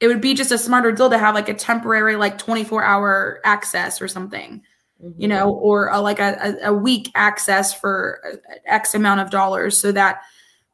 [0.00, 3.40] it would be just a smarter deal to have like a temporary like 24 hour
[3.44, 4.62] access or something
[5.02, 5.28] you mm-hmm.
[5.28, 9.80] know, or a, like a, a, a week access for uh, X amount of dollars
[9.80, 10.22] so that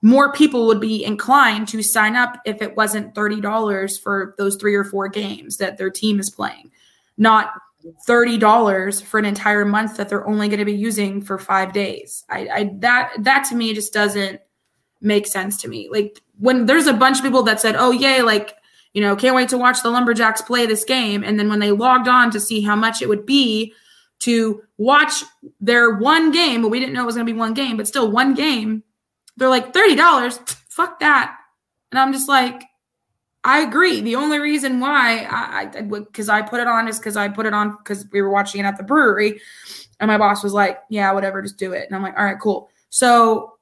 [0.03, 4.75] more people would be inclined to sign up if it wasn't $30 for those three
[4.75, 6.71] or four games that their team is playing,
[7.17, 7.53] not
[8.07, 12.25] $30 for an entire month that they're only going to be using for five days.
[12.29, 14.41] I, I that that to me just doesn't
[15.01, 15.89] make sense to me.
[15.91, 18.55] Like when there's a bunch of people that said, "Oh yay, like
[18.97, 21.71] you know, can't wait to watch the Lumberjacks play this game," and then when they
[21.71, 23.75] logged on to see how much it would be
[24.21, 25.23] to watch
[25.61, 27.87] their one game, but we didn't know it was going to be one game, but
[27.87, 28.83] still one game,
[29.37, 30.57] they're like $30.
[30.71, 31.37] Fuck that.
[31.93, 32.63] And I'm just like,
[33.45, 34.01] I agree.
[34.01, 37.45] The only reason why I, I because I put it on is because I put
[37.45, 39.41] it on because we were watching it at the brewery,
[40.01, 42.41] and my boss was like, "Yeah, whatever, just do it." And I'm like, "All right,
[42.41, 43.56] cool." So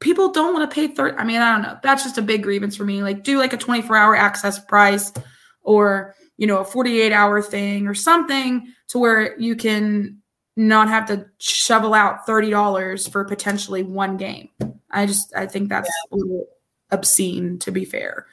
[0.00, 1.78] people don't want to pay 30 I mean, I don't know.
[1.82, 3.02] That's just a big grievance for me.
[3.02, 5.12] Like do like a 24 hour access price
[5.62, 10.18] or, you know, a 48 hour thing or something to where you can
[10.56, 14.48] not have to shovel out $30 for potentially one game.
[14.90, 16.46] I just I think that's a little
[16.90, 18.26] obscene to be fair.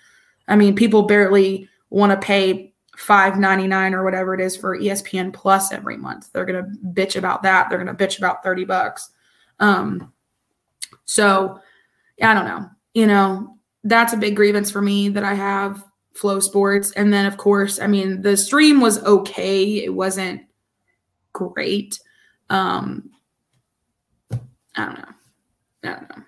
[0.48, 4.78] I mean, people barely want to pay five ninety nine or whatever it is for
[4.78, 6.32] ESPN Plus every month.
[6.34, 7.70] They're gonna bitch about that.
[7.70, 9.10] They're gonna bitch about thirty bucks.
[9.60, 10.12] Um,
[11.08, 11.60] so
[12.22, 12.70] I don't know.
[12.94, 16.92] You know, that's a big grievance for me that I have Flo Sports.
[16.92, 19.84] and then of course, I mean, the stream was okay.
[19.84, 20.42] It wasn't
[21.34, 22.00] great.
[22.50, 23.10] Um,
[24.32, 25.14] I don't know.
[25.84, 26.24] I don't know.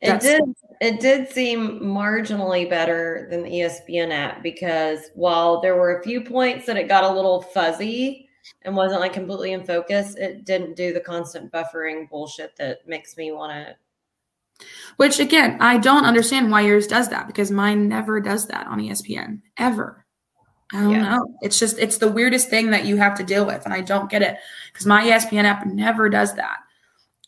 [0.00, 0.42] It That's- did.
[0.80, 6.22] It did seem marginally better than the ESPN app because while there were a few
[6.22, 8.26] points that it got a little fuzzy
[8.62, 13.18] and wasn't like completely in focus, it didn't do the constant buffering bullshit that makes
[13.18, 13.76] me want to.
[14.96, 18.80] Which again, I don't understand why yours does that because mine never does that on
[18.80, 20.04] ESPN ever.
[20.72, 21.16] I don't Yeah.
[21.16, 21.34] know.
[21.42, 24.10] It's just it's the weirdest thing that you have to deal with, and I don't
[24.10, 24.36] get it
[24.72, 26.58] because my ESPN app never does that.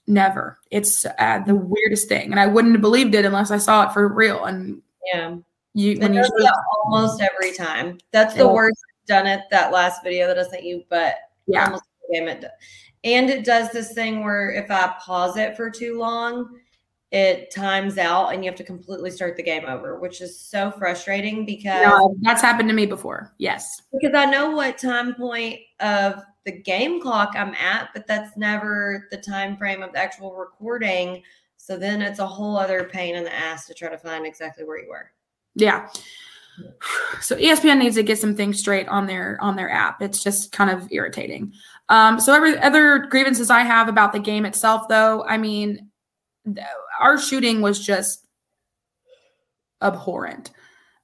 [0.06, 0.58] Never.
[0.70, 3.92] It's uh, the weirdest thing, and I wouldn't have believed it unless I saw it
[3.92, 4.44] for real.
[4.44, 5.36] And Yeah,
[5.74, 7.98] you, when you that almost every time.
[8.10, 8.52] That's the Yeah.
[8.52, 9.42] worst done it.
[9.50, 11.16] That last video that I sent you, but
[11.46, 12.50] yeah, almost every game it.
[13.04, 16.60] And it does this thing where if I pause it for too long,
[17.12, 20.70] it times out and you have to completely start the game over, which is so
[20.70, 23.34] frustrating because no, that's happened to me before.
[23.38, 23.82] Yes.
[23.92, 29.08] because I know what time point of the game clock I'm at, but that's never
[29.10, 31.22] the time frame of the actual recording.
[31.58, 34.64] So then it's a whole other pain in the ass to try to find exactly
[34.64, 35.12] where you were.
[35.54, 35.90] Yeah.
[37.20, 40.02] So ESPN needs to get some things straight on their on their app.
[40.02, 41.52] It's just kind of irritating.
[41.88, 45.90] Um, so every other grievances I have about the game itself, though, I mean,
[47.02, 48.24] our shooting was just
[49.80, 50.50] abhorrent.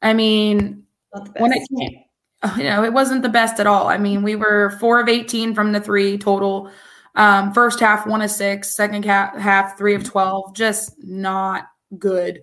[0.03, 0.85] I mean,
[1.15, 1.43] Not the best.
[1.43, 2.05] when it came,
[2.43, 3.89] uh, you know, it wasn't the best at all.
[3.89, 6.71] I mean, we were four of 18 from the three total.
[7.17, 10.55] Um, first half, one of six, second half, half, three of 12.
[10.55, 11.65] Just not
[11.99, 12.43] good.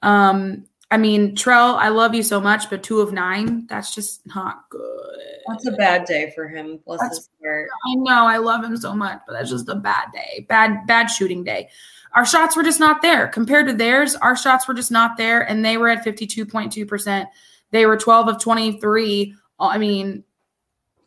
[0.00, 4.22] Um, I mean, Trell, I love you so much, but two of nine, that's just
[4.34, 5.18] not good.
[5.48, 6.78] That's a bad day for him.
[6.86, 7.68] Bless That's- his heart.
[7.86, 10.46] I know I love him so much, but that's just a bad day.
[10.48, 11.68] Bad, bad shooting day.
[12.14, 13.28] Our shots were just not there.
[13.28, 17.26] Compared to theirs, our shots were just not there, and they were at 52.2%.
[17.70, 19.34] They were 12 of 23.
[19.58, 20.24] I mean,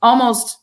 [0.02, 0.58] almost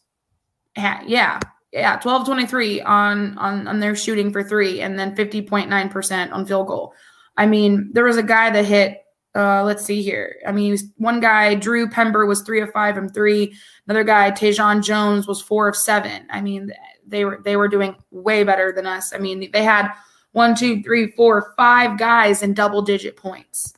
[0.76, 1.40] yeah.
[1.72, 6.46] Yeah, 12 of 23 on on on their shooting for 3 and then 50.9% on
[6.46, 6.94] field goal.
[7.36, 9.00] I mean, there was a guy that hit
[9.36, 10.36] uh, let's see here.
[10.46, 13.52] I mean, was- one guy, Drew Pember, was three of five from three.
[13.88, 16.26] Another guy, Tajion Jones, was four of seven.
[16.30, 16.72] I mean,
[17.04, 19.12] they were they were doing way better than us.
[19.12, 19.92] I mean, they had
[20.34, 23.72] one, two, three, four, five guys in double digit points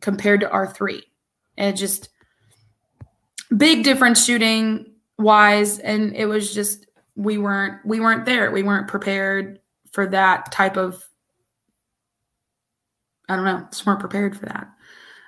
[0.00, 1.04] compared to our three.
[1.58, 2.08] And it just
[3.54, 8.50] big difference shooting wise, and it was just we weren't we weren't there.
[8.50, 9.60] We weren't prepared
[9.92, 11.04] for that type of
[13.28, 14.66] I don't know, just weren't prepared for that.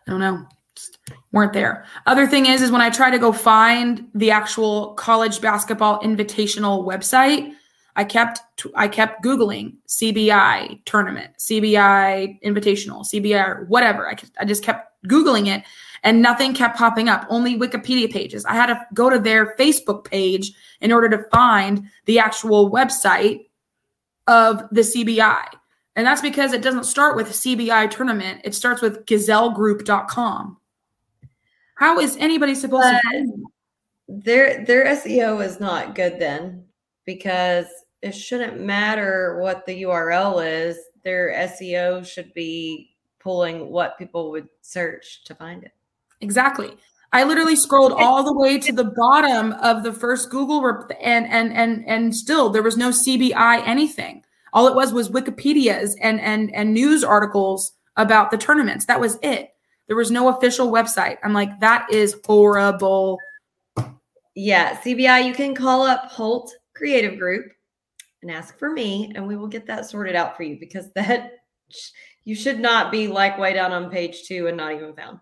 [0.07, 0.47] I don't know.
[0.75, 0.99] Just
[1.33, 1.85] weren't there.
[2.07, 6.87] Other thing is, is when I try to go find the actual college basketball invitational
[6.87, 7.53] website,
[7.97, 8.41] I kept
[8.75, 14.09] I kept googling CBI tournament, CBI invitational, CBI whatever.
[14.09, 15.65] I, I just kept googling it,
[16.03, 17.27] and nothing kept popping up.
[17.29, 18.45] Only Wikipedia pages.
[18.45, 23.47] I had to go to their Facebook page in order to find the actual website
[24.27, 25.45] of the CBI.
[25.95, 28.41] And that's because it doesn't start with CBI tournament.
[28.45, 30.57] It starts with gazellegroup.com.
[31.75, 33.45] How is anybody supposed to find?
[34.09, 36.65] Their their SEO is not good then
[37.05, 37.67] because
[38.03, 40.79] it shouldn't matter what the URL is.
[41.05, 45.73] Their SEO should be pulling what people would search to find it.
[46.21, 46.77] Exactly.
[47.13, 51.27] I literally scrolled all the way to the bottom of the first Google rep- and
[51.27, 54.25] and and and still there was no CBI anything.
[54.55, 58.87] All it was was Wikipedia's and and and news articles about the tournaments.
[58.87, 59.51] That was it.
[59.89, 61.19] There was no official website.
[61.23, 63.19] I'm like that is horrible.
[64.35, 67.53] Yeah, CBI, you can call up Holt Creative Group
[68.23, 71.33] and ask for me, and we will get that sorted out for you because that
[72.25, 75.19] you should not be like way down on page two and not even found.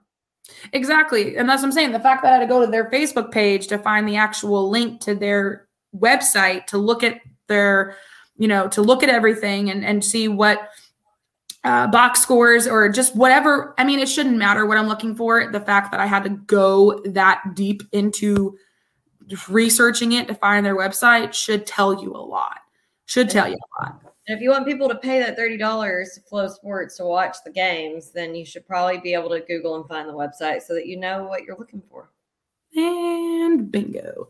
[0.72, 1.36] Exactly.
[1.36, 1.92] And that's what I'm saying.
[1.92, 4.68] The fact that I had to go to their Facebook page to find the actual
[4.68, 7.96] link to their website to look at their,
[8.36, 10.70] you know, to look at everything and, and see what
[11.62, 13.74] uh, box scores or just whatever.
[13.78, 15.50] I mean, it shouldn't matter what I'm looking for.
[15.50, 18.56] The fact that I had to go that deep into
[19.48, 22.59] researching it to find their website should tell you a lot.
[23.10, 24.00] Should tell you a lot.
[24.28, 27.38] And if you want people to pay that thirty dollars to Flo Sports to watch
[27.44, 30.74] the games, then you should probably be able to Google and find the website so
[30.74, 32.10] that you know what you're looking for.
[32.76, 34.28] And bingo.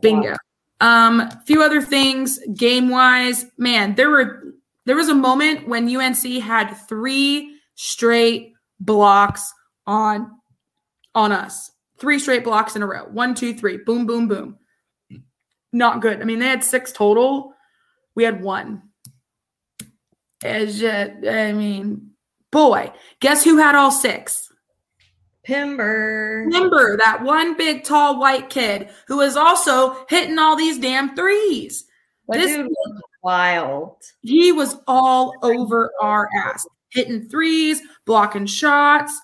[0.00, 0.34] Bingo.
[0.80, 4.54] Um, few other things game wise, man, there were
[4.84, 9.54] there was a moment when UNC had three straight blocks
[9.86, 10.32] on
[11.14, 11.70] on us.
[11.98, 13.04] three straight blocks in a row.
[13.12, 13.78] One, two, three.
[13.78, 14.58] Boom, boom, boom.
[15.72, 16.20] Not good.
[16.20, 17.54] I mean, they had six total.
[18.18, 18.82] We had one.
[20.42, 22.10] As I mean,
[22.50, 24.52] boy, guess who had all six?
[25.46, 26.42] Pember.
[26.46, 31.84] Remember that one big, tall, white kid who was also hitting all these damn threes.
[32.26, 34.02] That This- dude was wild.
[34.22, 39.16] He was all over our ass, hitting threes, blocking shots.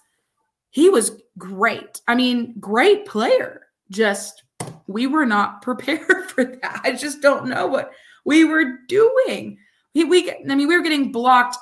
[0.70, 2.00] He was great.
[2.06, 3.62] I mean, great player.
[3.90, 4.44] Just
[4.86, 6.80] we were not prepared for that.
[6.84, 7.90] I just don't know what
[8.24, 9.58] we were doing.
[9.94, 11.56] We, we I mean, we were getting blocked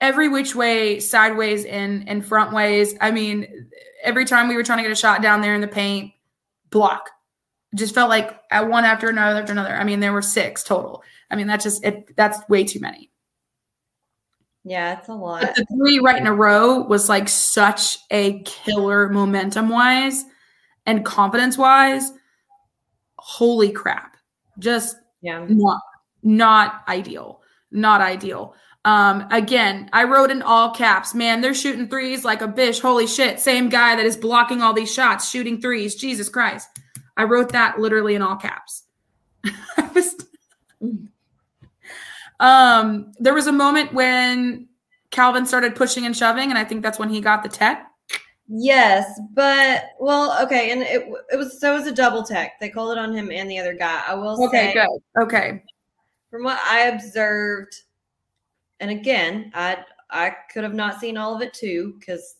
[0.00, 2.94] every which way, sideways and and front ways.
[3.00, 3.68] I mean,
[4.02, 6.12] every time we were trying to get a shot down there in the paint,
[6.70, 7.10] block.
[7.74, 9.74] Just felt like at one after another after another.
[9.74, 11.02] I mean, there were six total.
[11.30, 12.16] I mean, that's just it.
[12.16, 13.10] That's way too many.
[14.64, 15.42] Yeah, it's a lot.
[15.42, 20.24] But the three right in a row was like such a killer momentum wise
[20.86, 22.10] and confidence wise.
[23.18, 24.16] Holy crap!
[24.58, 25.44] Just yeah.
[25.48, 25.80] not
[26.22, 27.40] not ideal.
[27.70, 28.54] Not ideal.
[28.84, 32.80] Um, again, I wrote in all caps, man, they're shooting threes like a bitch.
[32.80, 33.38] Holy shit.
[33.38, 35.94] Same guy that is blocking all these shots, shooting threes.
[35.94, 36.68] Jesus Christ.
[37.16, 38.84] I wrote that literally in all caps.
[42.40, 44.68] Um there was a moment when
[45.10, 47.87] Calvin started pushing and shoving, and I think that's when he got the tech.
[48.48, 52.58] Yes, but well, okay, and it it was so it was a double tech.
[52.60, 54.02] They called it on him and the other guy.
[54.06, 55.22] I will Okay, say, good.
[55.22, 55.62] Okay.
[56.30, 57.74] from what I observed,
[58.80, 59.78] and again, I
[60.10, 62.36] I could have not seen all of it too because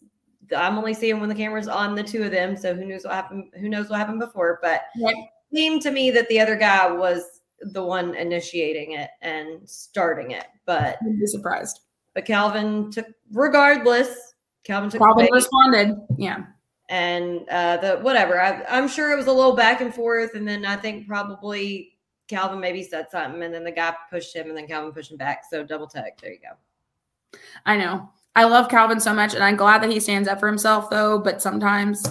[0.57, 2.57] I'm only seeing when the camera's on the two of them.
[2.57, 3.53] So who knows what happened?
[3.61, 4.59] Who knows what happened before?
[4.63, 5.13] But Yep.
[5.15, 10.31] it seemed to me that the other guy was the one initiating it and starting
[10.31, 10.47] it.
[10.65, 11.81] But I'd be surprised.
[12.15, 14.28] but Calvin took regardless.
[14.69, 15.97] Calvin took Calvin responded.
[16.19, 16.45] Yeah.
[16.91, 18.41] and uh, the whatever.
[18.41, 21.95] I, I'm sure it was a little back and forth, and then I think probably
[22.29, 25.16] Calvin maybe said something, and then the guy pushed him, and then Calvin pushed him
[25.16, 25.43] back.
[25.51, 26.21] So double tech.
[26.21, 27.39] There you go.
[27.64, 28.11] I know.
[28.37, 31.19] I love Calvin so much, and I'm glad that he stands up for himself, though.
[31.19, 32.05] But sometimes,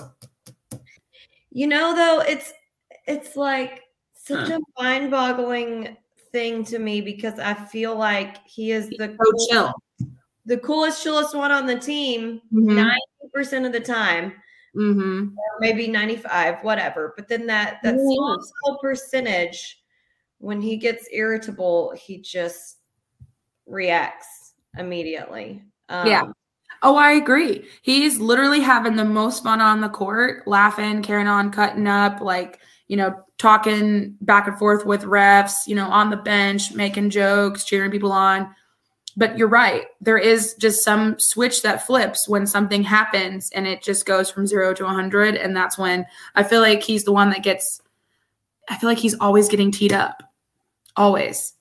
[1.52, 2.54] You know, though, it's
[3.06, 3.84] it's like
[4.16, 4.60] such Huh.
[4.78, 5.96] a mind-boggling
[6.32, 9.74] thing to me because I feel like he is the so chill.
[10.48, 12.76] The coolest, chillest one on the team Mhm.
[12.76, 13.02] ninety
[13.34, 14.34] percent of the time.
[14.76, 15.32] Mhm.
[15.36, 19.82] or maybe 95 whatever but then that that small, small percentage
[20.38, 22.78] when he gets irritable he just
[23.66, 26.24] reacts immediately um, Yeah.
[26.84, 27.66] Oh, I agree.
[27.82, 32.60] He's literally having the most fun on the court, laughing, carrying on, cutting up, like,
[32.88, 37.64] you know, talking back and forth with refs, you know, on the bench, making jokes,
[37.66, 38.54] cheering people on.
[39.18, 39.88] But you're right.
[40.00, 44.46] There is just some switch that flips when something happens and it just goes from
[44.46, 45.36] zero to 100.
[45.36, 46.06] And that's when
[46.36, 47.82] I feel like he's the one that gets,
[48.70, 50.22] I feel like he's always getting teed up.
[50.96, 51.54] Always.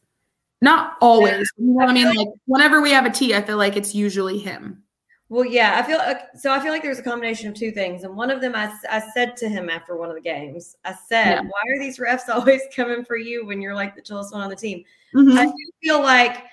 [0.61, 1.51] Not always.
[1.57, 2.15] You know what I mean?
[2.15, 4.83] Like whenever we have a tee, I feel like it's usually him.
[5.29, 8.05] well yeah i feel like so i feel like there's a combination of two things
[8.05, 10.95] and one of them I, I said to him after one of the games i
[11.09, 11.41] said Yeah.
[11.43, 14.51] why are these refs always coming for you when you're like the chillest one on
[14.51, 14.85] the team
[15.17, 15.37] Mhm.
[15.37, 15.53] I do
[15.83, 16.45] feel like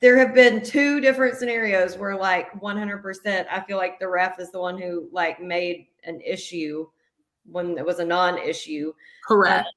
[0.00, 4.50] there have been two different scenarios where like 100% I feel like the ref is
[4.50, 6.86] the one who like made an issue
[7.50, 8.92] when it was a non-issue.
[9.26, 9.68] Correct.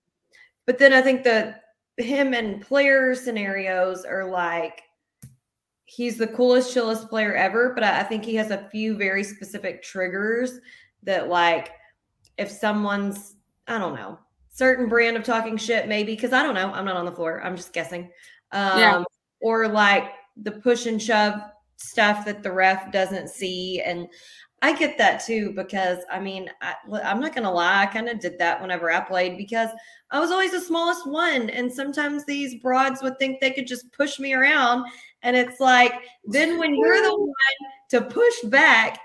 [0.66, 1.64] But then I think that
[1.98, 4.84] him and player scenarios are like
[5.86, 9.24] he's the coolest, chillest player ever, but I, I think he has a few very
[9.24, 10.60] specific triggers
[11.04, 11.72] that like
[12.38, 13.36] if someone's
[13.68, 16.98] I don't know, certain brand of talking shit maybe because I don't know, I'm not
[16.98, 17.42] on the floor.
[17.44, 18.12] I'm just guessing.
[18.52, 19.04] Um Yeah.
[19.42, 21.36] Or like the push and shove
[21.78, 23.82] stuff that the ref doesn't see.
[23.82, 24.08] And
[24.62, 28.20] I get that too because I mean I, I'm not gonna lie I kind of
[28.20, 29.70] did that whenever I played because
[30.12, 33.92] I was always the smallest one and sometimes these broads would think they could just
[33.94, 34.86] push me around
[35.24, 35.94] and it's like
[36.26, 37.34] then when you're the one
[37.90, 39.00] to push back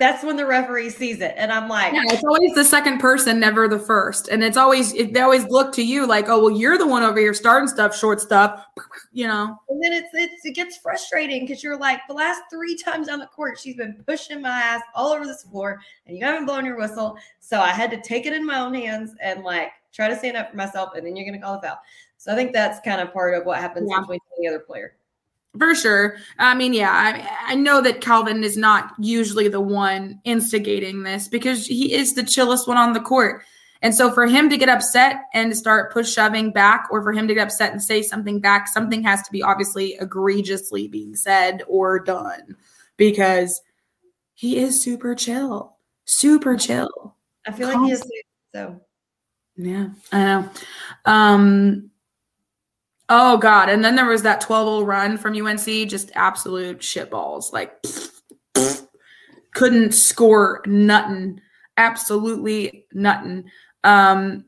[0.00, 3.38] that's when the referee sees it and I'm like Yeah, it's always the second person,
[3.38, 4.28] never the first.
[4.28, 7.02] And it's always it, they always look to you like, oh well, you're the one
[7.04, 8.64] over here starting stuff, short stuff,
[9.12, 9.56] you know.
[9.68, 13.18] And then it's, it's it gets frustrating because you're like the last three times on
[13.20, 16.64] the court she's been pushing my ass all over this floor and you haven't blown
[16.64, 17.16] your whistle.
[17.38, 20.36] So I had to take it in my own hands and like try to stand
[20.36, 21.78] up for myself and then you're gonna call a foul.
[22.16, 24.00] So I think that's kind of part of what happens Yeah.
[24.00, 24.94] between the other player.
[25.58, 26.16] For sure.
[26.38, 31.26] I mean, yeah, I, I know that Calvin is not usually the one instigating this
[31.26, 33.42] because he is the chillest one on the court.
[33.82, 37.12] And so for him to get upset and to start push shoving back, or for
[37.12, 41.16] him to get upset and say something back, something has to be obviously egregiously being
[41.16, 42.56] said or done
[42.96, 43.62] because
[44.34, 47.16] he is super chill, super chill.
[47.46, 48.04] I feel like he is.
[48.54, 48.80] So
[49.56, 50.50] Yeah, I know.
[51.06, 51.90] Um,
[53.10, 53.68] oh God!
[53.68, 57.52] And then there was that 12-0 run from UNC, just absolute shitballs.
[57.52, 57.76] Like
[59.54, 61.40] couldn't score nothing.
[61.76, 63.44] Absolutely nothing.
[63.84, 64.44] Um,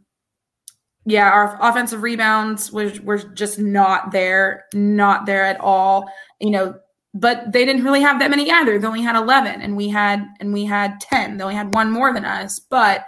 [1.04, 6.10] yeah, our offensive rebounds were just not there, not there at all.
[6.40, 6.74] You know,
[7.14, 8.78] but they didn't really have that many either.
[8.78, 11.36] They only had 11 and we had and we had 10.
[11.36, 13.04] They only had one more than us, but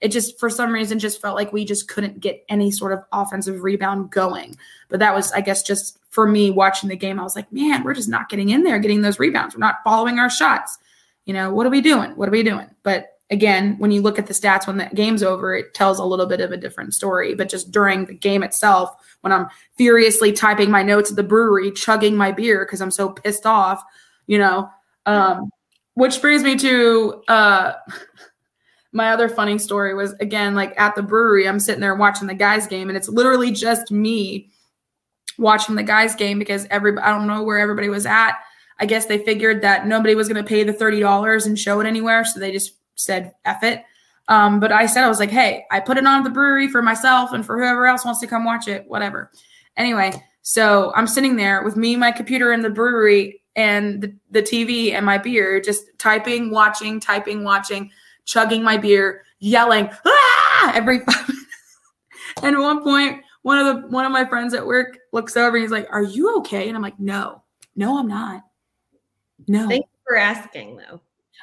[0.00, 3.00] it just for some reason just felt like we just couldn't get any sort of
[3.12, 4.56] offensive rebound going.
[4.88, 7.82] But that was I guess just for me watching the game I was like, "Man,
[7.82, 9.54] we're just not getting in there getting those rebounds.
[9.54, 10.78] We're not following our shots."
[11.24, 12.12] You know, what are we doing?
[12.12, 12.68] What are we doing?
[12.82, 16.04] But again, when you look at the stats when the game's over, it tells a
[16.04, 17.34] little bit of a different story.
[17.34, 21.70] But just during the game itself, when I'm furiously typing my notes at the brewery,
[21.70, 23.82] chugging my beer because I'm so pissed off,
[24.26, 24.70] you know.
[25.06, 25.50] Um,
[25.94, 27.72] which brings me to uh,
[28.92, 32.34] my other funny story was again like at the brewery, I'm sitting there watching the
[32.34, 34.50] guys game, and it's literally just me
[35.38, 38.38] watching the guys game because every I don't know where everybody was at.
[38.80, 41.80] I guess they figured that nobody was going to pay the thirty dollars and show
[41.80, 43.84] it anywhere, so they just said F it.
[44.28, 46.82] Um, but I said, I was like, hey, I put it on the brewery for
[46.82, 49.30] myself and for whoever else wants to come watch it, whatever.
[49.76, 50.12] Anyway,
[50.42, 54.92] so I'm sitting there with me, my computer in the brewery and the, the TV
[54.92, 57.90] and my beer, just typing, watching, typing, watching,
[58.28, 60.72] chugging my beer, yelling, ah!
[60.74, 61.30] every five
[62.42, 65.56] And at one point, one of the one of my friends at work looks over
[65.56, 66.68] and he's like, Are you okay?
[66.68, 67.42] And I'm like, No,
[67.74, 68.42] no, I'm not.
[69.48, 69.66] No.
[69.68, 71.00] thank you for asking though.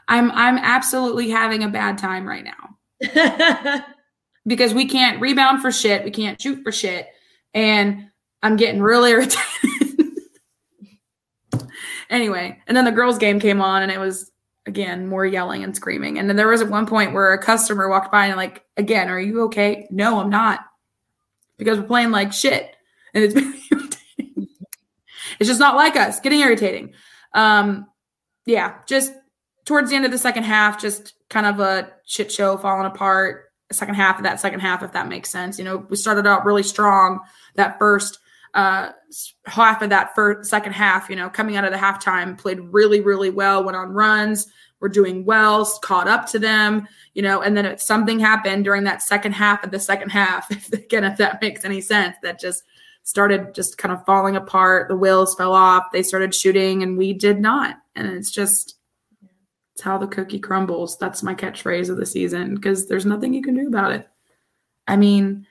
[0.07, 3.83] I'm I'm absolutely having a bad time right now
[4.47, 7.07] because we can't rebound for shit, we can't shoot for shit,
[7.53, 8.09] and
[8.43, 9.39] I'm getting really irritated.
[12.11, 14.31] anyway, and then the girls' game came on, and it was
[14.65, 16.17] again more yelling and screaming.
[16.17, 19.09] And then there was at one point where a customer walked by and like, again,
[19.09, 19.87] are you okay?
[19.91, 20.61] No, I'm not,
[21.57, 22.75] because we're playing like shit,
[23.13, 23.35] and it's
[25.39, 26.19] it's just not like us.
[26.19, 26.93] Getting irritating.
[27.33, 27.87] Um,
[28.45, 29.13] yeah, just
[29.65, 33.43] towards the end of the second half, just kind of a shit show falling apart.
[33.71, 35.57] Second half of that second half, if that makes sense.
[35.57, 37.19] You know, we started out really strong
[37.55, 38.19] that first
[38.55, 38.91] uh,
[39.45, 41.09] half of that first second half.
[41.09, 43.63] You know, coming out of the halftime, played really, really well.
[43.63, 44.47] Went on runs.
[44.79, 45.65] We're doing well.
[45.83, 46.87] Caught up to them.
[47.13, 50.49] You know, and then something happened during that second half of the second half.
[50.73, 52.63] again, if that makes any sense, that just
[53.03, 54.87] started just kind of falling apart.
[54.87, 55.91] The wheels fell off.
[55.91, 57.77] They started shooting, and we did not.
[57.95, 58.77] And it's just
[59.73, 60.97] it's how the cookie crumbles.
[60.97, 64.07] That's my catchphrase of the season because there's nothing you can do about it.
[64.87, 65.45] I mean,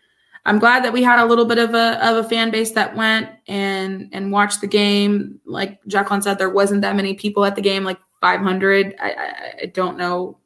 [0.46, 2.94] I'm glad that we had a little bit of a of a fan base that
[2.94, 5.40] went and and watched the game.
[5.46, 8.94] Like Jacqueline said, there wasn't that many people at the game, like 500.
[9.00, 10.38] I, I, I don't know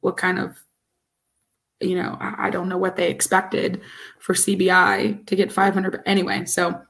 [0.00, 0.58] what kind of,
[1.80, 3.80] you know, I, I don't know what they expected
[4.18, 5.90] for CBI to get 500.
[5.92, 6.82] But anyway, so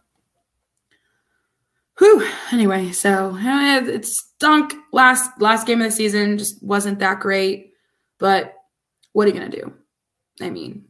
[1.98, 4.74] whew, anyway, so it stunk.
[4.92, 7.74] Last last game of the season just wasn't that great.
[8.18, 8.54] But
[9.12, 9.72] what are you gonna do?
[10.40, 10.86] I mean,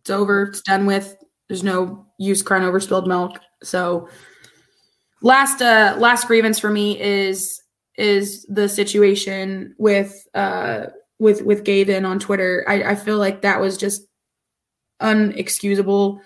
[0.00, 0.44] it's over.
[0.44, 1.16] It's done with.
[1.48, 3.38] There's no use crying over spilled milk.
[3.62, 4.08] So
[5.22, 7.60] last uh last grievance for me is
[7.96, 10.86] is the situation with uh
[11.18, 12.64] with with Gavin on Twitter.
[12.68, 14.02] I, I feel like that was just
[15.02, 16.20] unexcusable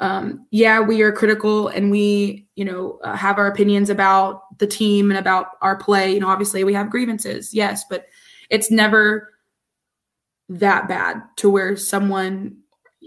[0.00, 4.66] um, yeah, we are critical and we, you know, uh, have our opinions about the
[4.66, 6.12] team and about our play.
[6.14, 8.06] You know, obviously we have grievances, yes, but
[8.48, 9.28] it's never
[10.48, 12.56] that bad to where someone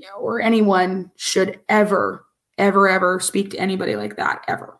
[0.04, 2.26] you know, or anyone should ever,
[2.58, 4.78] ever, ever speak to anybody like that ever.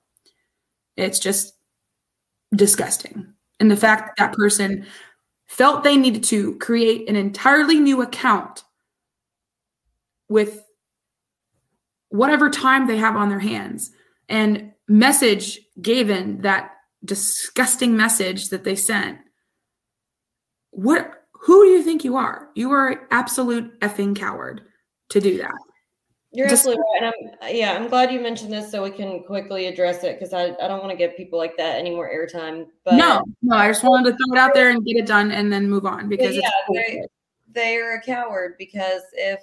[0.98, 1.54] It's just
[2.54, 3.34] disgusting.
[3.60, 4.86] And the fact that that person
[5.46, 8.66] felt they needed to create an entirely new account
[10.28, 10.66] with
[12.10, 13.92] whatever time they have on their hands
[14.28, 16.72] and message Gavin that
[17.06, 19.20] disgusting message that they sent.
[20.72, 22.50] What who do you think you are?
[22.56, 24.64] You are an absolute effing coward
[25.10, 25.54] to do that.
[26.32, 27.14] You're absolutely right.
[27.14, 30.34] And I'm yeah, I'm glad you mentioned this so we can quickly address it because
[30.34, 32.66] I, I don't want to give people like that any more airtime.
[32.84, 35.32] But no, no, I just wanted to throw it out there and get it done
[35.32, 37.04] and then move on because yeah, they,
[37.52, 39.42] they're a coward because if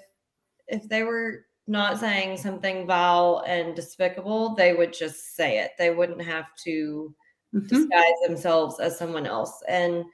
[0.67, 5.71] if they were not saying something vile and despicable, they would just say it.
[5.79, 7.15] They wouldn't have to
[7.55, 7.69] mm-hmm.
[7.69, 9.63] disguise themselves as someone else.
[9.69, 10.05] And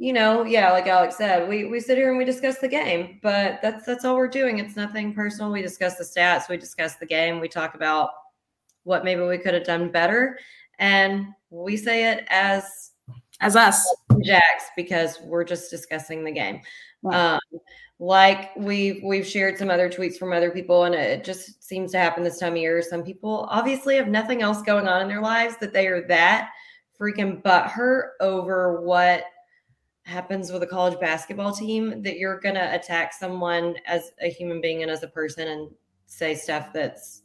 [0.00, 3.20] you know, yeah, like Alex said, we we sit here and we discuss the game,
[3.22, 4.58] but that's that's all we're doing.
[4.58, 5.52] It's nothing personal.
[5.52, 8.08] We discuss the stats, we discuss the game, we talk about
[8.84, 10.38] what maybe we could have done better,
[10.78, 12.92] and we say it as
[13.40, 13.86] as us
[14.24, 16.62] Jacks because we're just discussing the game.
[17.04, 17.38] Um,
[17.98, 21.98] like we've we've shared some other tweets from other people and it just seems to
[21.98, 25.20] happen this time of year some people obviously have nothing else going on in their
[25.20, 26.50] lives that they are that
[26.98, 29.24] freaking butthurt over what
[30.04, 34.82] happens with a college basketball team that you're gonna attack someone as a human being
[34.82, 35.70] and as a person and
[36.06, 37.22] say stuff that's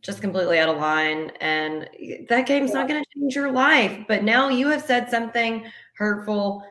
[0.00, 1.88] just completely out of line and
[2.28, 6.62] that game's not going to change your life but now you have said something hurtful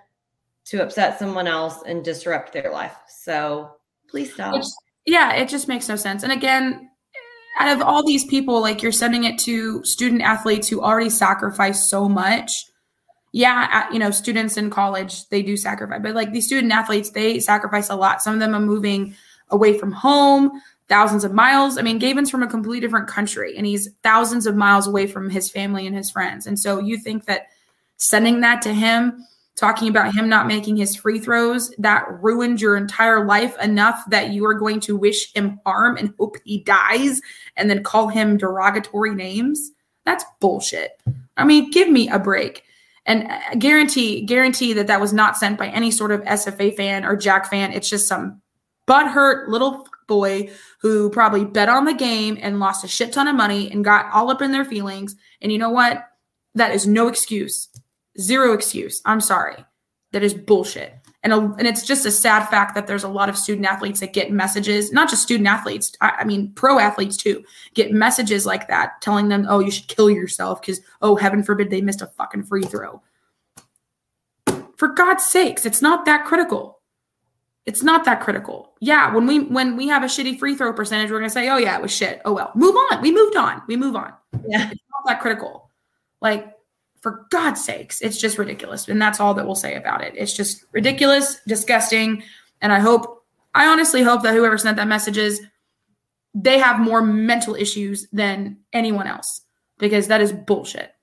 [0.66, 2.96] to upset someone else and disrupt their life.
[3.08, 3.72] So
[4.10, 4.56] please stop.
[4.56, 4.76] It's,
[5.06, 6.24] yeah, it just makes no sense.
[6.24, 6.90] And again,
[7.60, 11.88] out of all these people, like you're sending it to student athletes who already sacrifice
[11.88, 12.66] so much.
[13.36, 17.10] Yeah, uh, you know, students in college, they do sacrifice, but like these student athletes,
[17.10, 18.22] they sacrifice a lot.
[18.22, 19.14] Some of them are moving
[19.50, 21.78] away from home, thousands of miles.
[21.78, 25.30] I mean, Gavin's from a completely different country and he's thousands of miles away from
[25.30, 26.48] his family and his friends.
[26.48, 27.48] And so you think that
[27.98, 29.26] sending that to him
[29.56, 34.30] talking about him not making his free throws that ruined your entire life enough that
[34.30, 37.20] you are going to wish him harm and hope he dies
[37.58, 39.72] and then call him derogatory names
[40.06, 41.00] that's bullshit
[41.38, 42.65] i mean give me a break
[43.06, 47.06] and uh, guarantee guarantee that that was not sent by any sort of sfa fan
[47.06, 48.42] or jack fan it's just some
[48.88, 50.50] butthurt little boy
[50.82, 54.12] who probably bet on the game and lost a shit ton of money and got
[54.14, 56.06] all up in their feelings and you know what
[56.54, 57.70] that is no excuse
[58.20, 59.02] Zero excuse.
[59.06, 59.66] I'm sorry.
[60.14, 60.94] That is bullshit.
[61.26, 64.00] And, a, and it's just a sad fact that there's a lot of student athletes
[64.00, 68.46] that get messages, not just student athletes, I, I mean, pro athletes too, get messages
[68.46, 72.04] like that telling them, oh, you should kill yourself because, oh, heaven forbid they missed
[72.04, 73.02] a fucking free throw.
[74.78, 76.80] For God's sakes, it's not that critical.
[77.66, 78.74] It's not that critical.
[78.80, 81.58] Yeah, when we when we have a shitty free throw percentage, we're gonna say, "Oh
[81.58, 83.02] yeah, it was shit." Oh well, move on.
[83.02, 83.64] We moved on.
[83.68, 84.14] We move on.
[84.48, 85.72] Yeah, it's not that critical.
[86.22, 86.55] Like
[87.06, 88.88] for God's sakes, it's just ridiculous.
[88.88, 90.16] And that's all that we'll say about it.
[90.18, 92.24] It's just ridiculous, disgusting.
[92.62, 95.40] And I hope, I honestly hope that whoever sent that messages,
[96.34, 99.42] they have more mental issues than anyone else
[99.78, 100.96] because that is bullshit.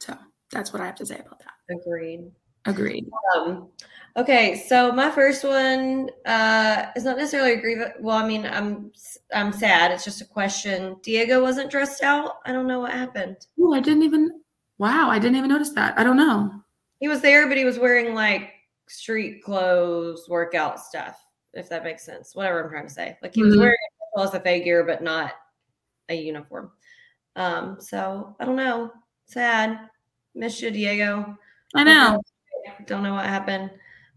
[0.00, 0.16] So
[0.50, 1.76] that's what I have to say about that.
[1.76, 2.30] Agreed.
[2.64, 3.10] Agreed.
[3.36, 3.68] Um,
[4.16, 7.92] okay, so my first one uh, is not necessarily a grievance.
[8.00, 8.90] Well, I mean, I'm
[9.34, 9.92] I'm sad.
[9.92, 10.96] It's just a question.
[11.02, 12.36] Diego wasn't dressed out.
[12.46, 13.36] I don't know what happened.
[13.60, 14.30] Oh, I didn't even.
[14.78, 15.98] Wow, I didn't even notice that.
[15.98, 16.50] I don't know.
[17.00, 18.50] He was there, but he was wearing like
[18.88, 22.34] street clothes, workout stuff, if that makes sense.
[22.34, 23.16] Whatever I'm trying to say.
[23.22, 23.62] Like he was mm-hmm.
[23.62, 23.76] wearing
[24.18, 25.32] as a gear, but not
[26.08, 26.70] a uniform.
[27.36, 28.92] Um, so I don't know.
[29.26, 29.88] Sad.
[30.34, 31.36] Miss you, Diego.
[31.74, 32.20] I know.
[32.86, 33.70] Don't know what happened.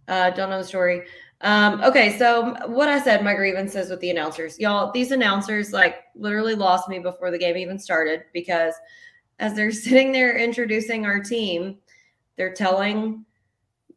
[0.07, 1.03] Uh, don't know the story.
[1.41, 4.91] Um, okay, so what I said, my grievances with the announcers, y'all.
[4.91, 8.73] These announcers like literally lost me before the game even started because
[9.39, 11.77] as they're sitting there introducing our team,
[12.37, 13.25] they're telling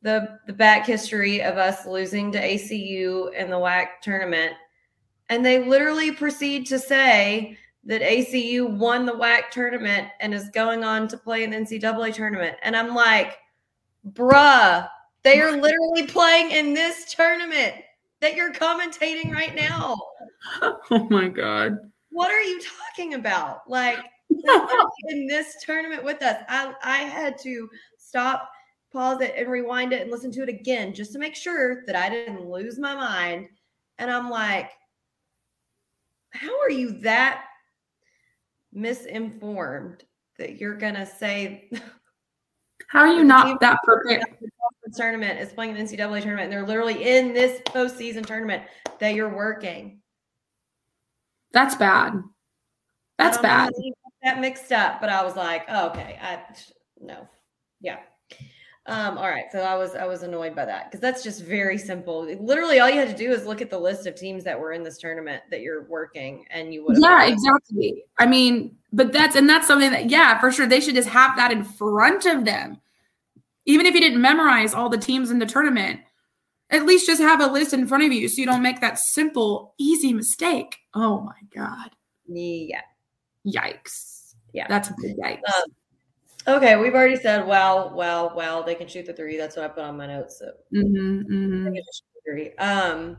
[0.02, 4.52] the the back history of us losing to ACU in the WAC tournament.
[5.28, 10.84] And they literally proceed to say that ACU won the WAC tournament and is going
[10.84, 12.56] on to play in the NCAA tournament.
[12.62, 13.38] And I'm like,
[14.12, 14.88] bruh,
[15.22, 17.74] they are literally playing in this tournament
[18.20, 19.96] that you're commentating right now.
[20.90, 21.76] Oh my God.
[22.10, 23.68] What are you talking about?
[23.68, 23.98] Like,
[25.08, 26.42] in this tournament with us.
[26.48, 27.68] I, I had to
[27.98, 28.50] stop,
[28.92, 31.96] pause it, and rewind it and listen to it again just to make sure that
[31.96, 33.48] I didn't lose my mind.
[33.98, 34.70] And I'm like,
[36.30, 37.44] how are you that
[38.72, 40.04] misinformed
[40.38, 41.70] that you're going to say?
[42.86, 44.22] How are you not that prepared?
[44.94, 48.62] Tournament is playing an NCAA tournament, and they're literally in this postseason tournament
[48.98, 50.00] that you're working.
[51.52, 52.14] That's bad.
[53.18, 53.72] That's bad
[54.22, 56.40] that mixed up, but I was like, oh, okay, I
[57.00, 57.28] no,
[57.80, 57.98] yeah.
[58.86, 61.76] Um, all right, so I was I was annoyed by that because that's just very
[61.76, 62.24] simple.
[62.40, 64.72] Literally, all you had to do is look at the list of teams that were
[64.72, 66.96] in this tournament that you're working, and you would.
[66.98, 68.02] Yeah, exactly.
[68.18, 71.36] I mean, but that's and that's something that yeah, for sure they should just have
[71.36, 72.80] that in front of them,
[73.66, 76.00] even if you didn't memorize all the teams in the tournament.
[76.70, 78.98] At least just have a list in front of you so you don't make that
[78.98, 80.76] simple, easy mistake.
[80.94, 81.90] Oh my god.
[82.26, 82.82] Yeah.
[83.46, 84.34] Yikes.
[84.52, 84.66] Yeah.
[84.68, 85.40] That's a big yikes.
[85.56, 86.76] Um, okay.
[86.76, 89.36] We've already said, well, well, well, they can shoot the three.
[89.36, 90.38] That's what I put on my notes.
[90.38, 91.74] So mm-hmm, mm-hmm.
[92.26, 92.54] three.
[92.56, 93.16] Um,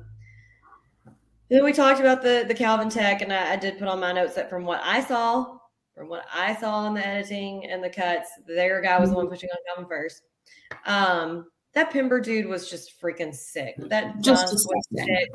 [1.50, 4.12] then we talked about the the Calvin Tech, and I, I, did put on my
[4.12, 5.58] notes that from what I saw,
[5.96, 9.26] from what I saw in the editing and the cuts, their guy was the one
[9.26, 9.34] mm-hmm.
[9.34, 10.22] pushing on Calvin first.
[10.86, 13.76] Um, that Pember dude was just freaking sick.
[13.78, 15.30] That just was sick.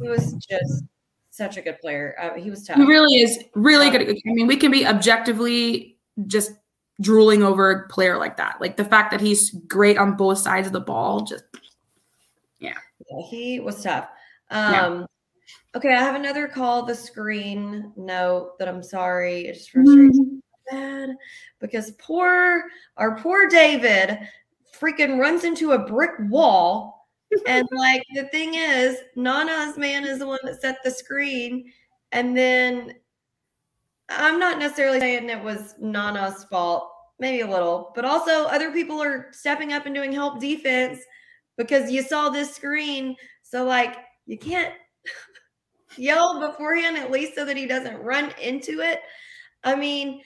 [0.00, 0.84] He was just
[1.30, 2.16] such a good player.
[2.20, 2.76] Uh, he was tough.
[2.76, 4.02] He really is really good.
[4.02, 6.52] I mean, we can be objectively just
[7.00, 8.60] drooling over a player like that.
[8.60, 11.44] Like the fact that he's great on both sides of the ball, just
[12.58, 12.74] yeah.
[13.28, 14.08] he was tough.
[14.50, 15.06] Um, yeah.
[15.76, 19.46] Okay, I have another call the screen note that I'm sorry.
[19.46, 20.76] It's frustrating mm-hmm.
[20.76, 21.16] bad
[21.60, 22.64] because poor
[22.96, 24.18] our poor David
[24.78, 26.99] freaking runs into a brick wall.
[27.46, 31.72] And like the thing is, Nana's man is the one that set the screen.
[32.12, 32.94] And then
[34.08, 39.00] I'm not necessarily saying it was Nana's fault, maybe a little, but also other people
[39.00, 40.98] are stepping up and doing help defense
[41.56, 43.14] because you saw this screen.
[43.42, 44.74] So, like, you can't
[45.96, 49.00] yell beforehand, at least so that he doesn't run into it.
[49.62, 50.22] I mean,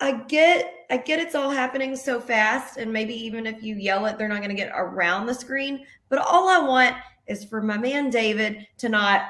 [0.00, 4.06] I get I get it's all happening so fast and maybe even if you yell
[4.06, 6.94] it they're not going to get around the screen, but all I want
[7.26, 9.22] is for my man David to not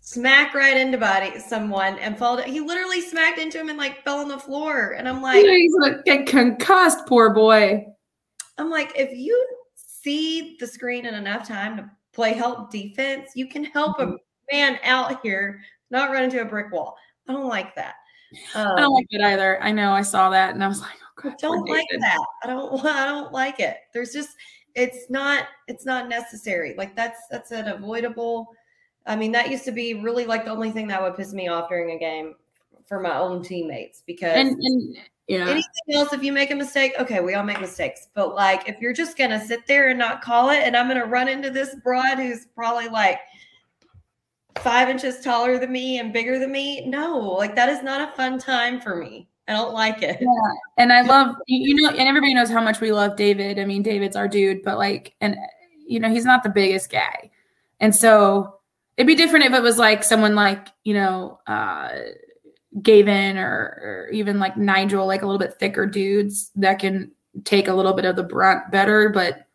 [0.00, 2.48] smack right into body someone and fall down.
[2.48, 5.72] He literally smacked into him and like fell on the floor and I'm like he's
[5.76, 7.86] going to get concussed, poor boy.
[8.58, 13.46] I'm like if you see the screen in enough time to play help defense, you
[13.46, 14.14] can help mm-hmm.
[14.14, 15.60] a man out here
[15.92, 16.96] not run into a brick wall.
[17.28, 17.94] I don't like that.
[18.56, 19.62] Um, I don't like it either.
[19.62, 22.26] I know I saw that and I was like, oh God, I don't like that.
[22.42, 23.76] I don't I don't like it.
[23.94, 24.30] There's just
[24.76, 26.74] it's not it's not necessary.
[26.76, 28.52] Like that's that's an avoidable.
[29.06, 31.48] I mean, that used to be really like the only thing that would piss me
[31.48, 32.34] off during a game
[32.86, 34.96] for my own teammates because and, and
[35.26, 35.48] yeah.
[35.48, 35.64] anything
[35.94, 38.08] else, if you make a mistake, okay, we all make mistakes.
[38.14, 41.06] But like if you're just gonna sit there and not call it, and I'm gonna
[41.06, 43.18] run into this broad who's probably like
[44.58, 46.86] five inches taller than me and bigger than me.
[46.86, 49.28] No, like that is not a fun time for me.
[49.48, 50.18] I don't like it.
[50.20, 50.52] Yeah.
[50.78, 53.58] And I love, you know, and everybody knows how much we love David.
[53.58, 55.36] I mean, David's our dude, but like, and,
[55.86, 57.30] you know, he's not the biggest guy.
[57.80, 58.58] And so
[58.96, 61.90] it'd be different if it was like someone like, you know, uh,
[62.82, 67.12] Gavin or, or even like Nigel, like a little bit thicker dudes that can
[67.44, 69.08] take a little bit of the brunt better.
[69.08, 69.46] But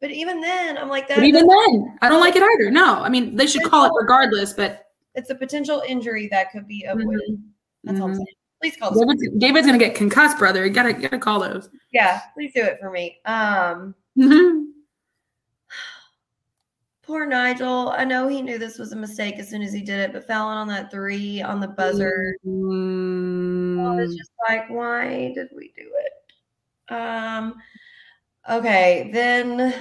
[0.00, 1.16] but even then, I'm like that.
[1.16, 2.70] But even then, I don't like it either.
[2.70, 6.66] No, I mean they should call it regardless, but it's a potential injury that could
[6.66, 7.20] be avoided.
[7.30, 7.44] Mm-hmm.
[7.84, 8.18] That's all I'm mm-hmm.
[8.18, 8.26] saying.
[8.64, 8.98] Please call.
[8.98, 10.64] David's, David's, gonna get concussed, brother.
[10.64, 11.68] You gotta you gotta call those.
[11.92, 13.18] Yeah, please do it for me.
[13.26, 13.94] Um.
[14.18, 14.64] Mm-hmm.
[17.02, 17.90] Poor Nigel.
[17.90, 20.26] I know he knew this was a mistake as soon as he did it, but
[20.26, 22.34] fouling on that three on the buzzer.
[22.46, 23.96] Mm.
[23.98, 26.94] was just like, why did we do it?
[26.94, 27.56] Um
[28.48, 29.74] Okay, then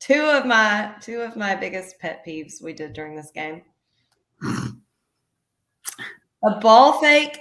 [0.00, 3.62] two of my two of my biggest pet peeves we did during this game.
[6.42, 7.38] A ball fake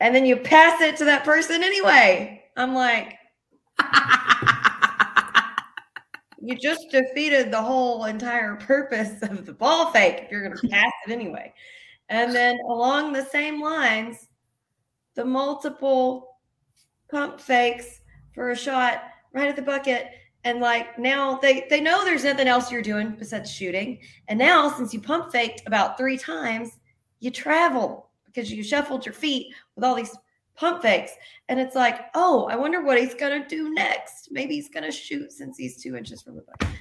[0.00, 2.42] and then you pass it to that person anyway.
[2.56, 3.16] I'm like
[6.42, 10.68] you just defeated the whole entire purpose of the ball fake if you're going to
[10.68, 11.54] pass it anyway.
[12.08, 14.28] And then along the same lines,
[15.14, 16.36] the multiple
[17.10, 18.00] pump fakes
[18.34, 20.08] for a shot right at the bucket.
[20.44, 24.00] And like now they they know there's nothing else you're doing besides shooting.
[24.26, 26.72] And now since you pump faked about three times,
[27.22, 30.14] you travel because you shuffled your feet with all these
[30.56, 31.12] pump fakes.
[31.48, 34.28] And it's like, oh, I wonder what he's gonna do next.
[34.32, 36.76] Maybe he's gonna shoot since he's two inches from the bucket.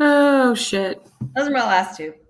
[0.00, 1.06] Oh shit.
[1.36, 2.14] Those are my last two.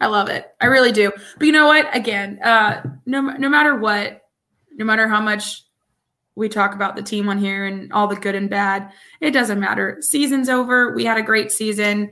[0.00, 0.54] I love it.
[0.60, 1.10] I really do.
[1.38, 1.94] But you know what?
[1.96, 4.22] Again, uh, no, no matter what,
[4.72, 5.64] no matter how much
[6.36, 9.60] we talk about the team on here and all the good and bad, it doesn't
[9.60, 9.98] matter.
[10.00, 10.94] Season's over.
[10.94, 12.10] We had a great season.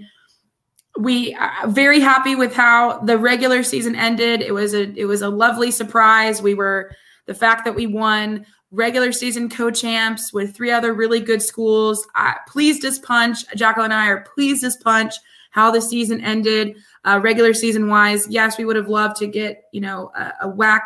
[0.98, 4.42] We are very happy with how the regular season ended.
[4.42, 6.42] It was a it was a lovely surprise.
[6.42, 6.92] We were
[7.26, 12.06] the fact that we won regular season co-champs with three other really good schools.
[12.14, 13.46] Uh, pleased as punch.
[13.54, 15.14] Jacqueline and I are pleased as punch
[15.50, 18.26] how the season ended, uh, regular season wise.
[18.28, 20.80] Yes, we would have loved to get you know a, a WAC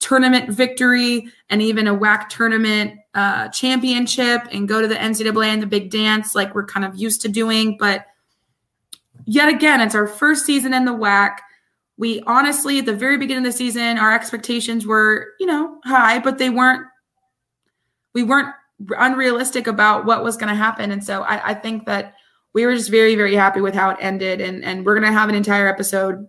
[0.00, 5.62] tournament victory and even a WAC tournament uh, championship and go to the NCAA and
[5.62, 7.76] the big dance like we're kind of used to doing.
[7.78, 8.06] But
[9.24, 11.38] yet again, it's our first season in the WAC.
[11.96, 16.18] We honestly, at the very beginning of the season, our expectations were, you know, high,
[16.18, 16.86] but they weren't,
[18.14, 18.48] we weren't
[18.98, 20.90] unrealistic about what was going to happen.
[20.90, 22.14] And so I, I think that
[22.52, 24.40] we were just very, very happy with how it ended.
[24.40, 26.26] And, and we're going to have an entire episode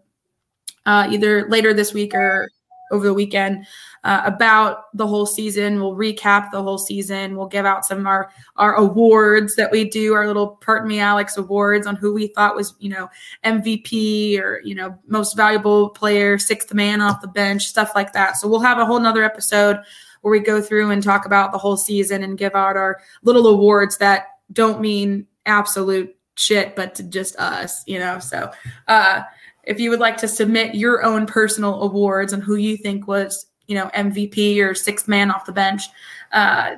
[0.86, 2.50] uh, either later this week or
[2.92, 3.66] over the weekend
[4.06, 5.82] uh, about the whole season.
[5.82, 7.36] We'll recap the whole season.
[7.36, 11.00] We'll give out some of our, our awards that we do, our little Pardon Me
[11.00, 13.10] Alex awards on who we thought was, you know,
[13.44, 18.38] MVP or, you know, most valuable player, sixth man off the bench, stuff like that.
[18.38, 19.80] So we'll have a whole nother episode
[20.22, 23.48] where we go through and talk about the whole season and give out our little
[23.48, 28.20] awards that don't mean absolute shit, but to just us, you know.
[28.20, 28.52] So
[28.88, 29.24] uh
[29.64, 33.48] if you would like to submit your own personal awards and who you think was,
[33.68, 35.84] you know, MVP or sixth man off the bench,
[36.32, 36.76] uh,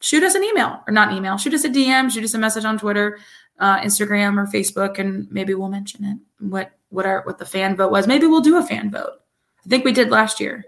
[0.00, 2.38] shoot us an email or not an email, shoot us a DM, shoot us a
[2.38, 3.18] message on Twitter,
[3.58, 6.18] uh, Instagram, or Facebook, and maybe we'll mention it.
[6.40, 8.06] What what our what the fan vote was.
[8.06, 9.20] Maybe we'll do a fan vote.
[9.64, 10.64] I think we did last year.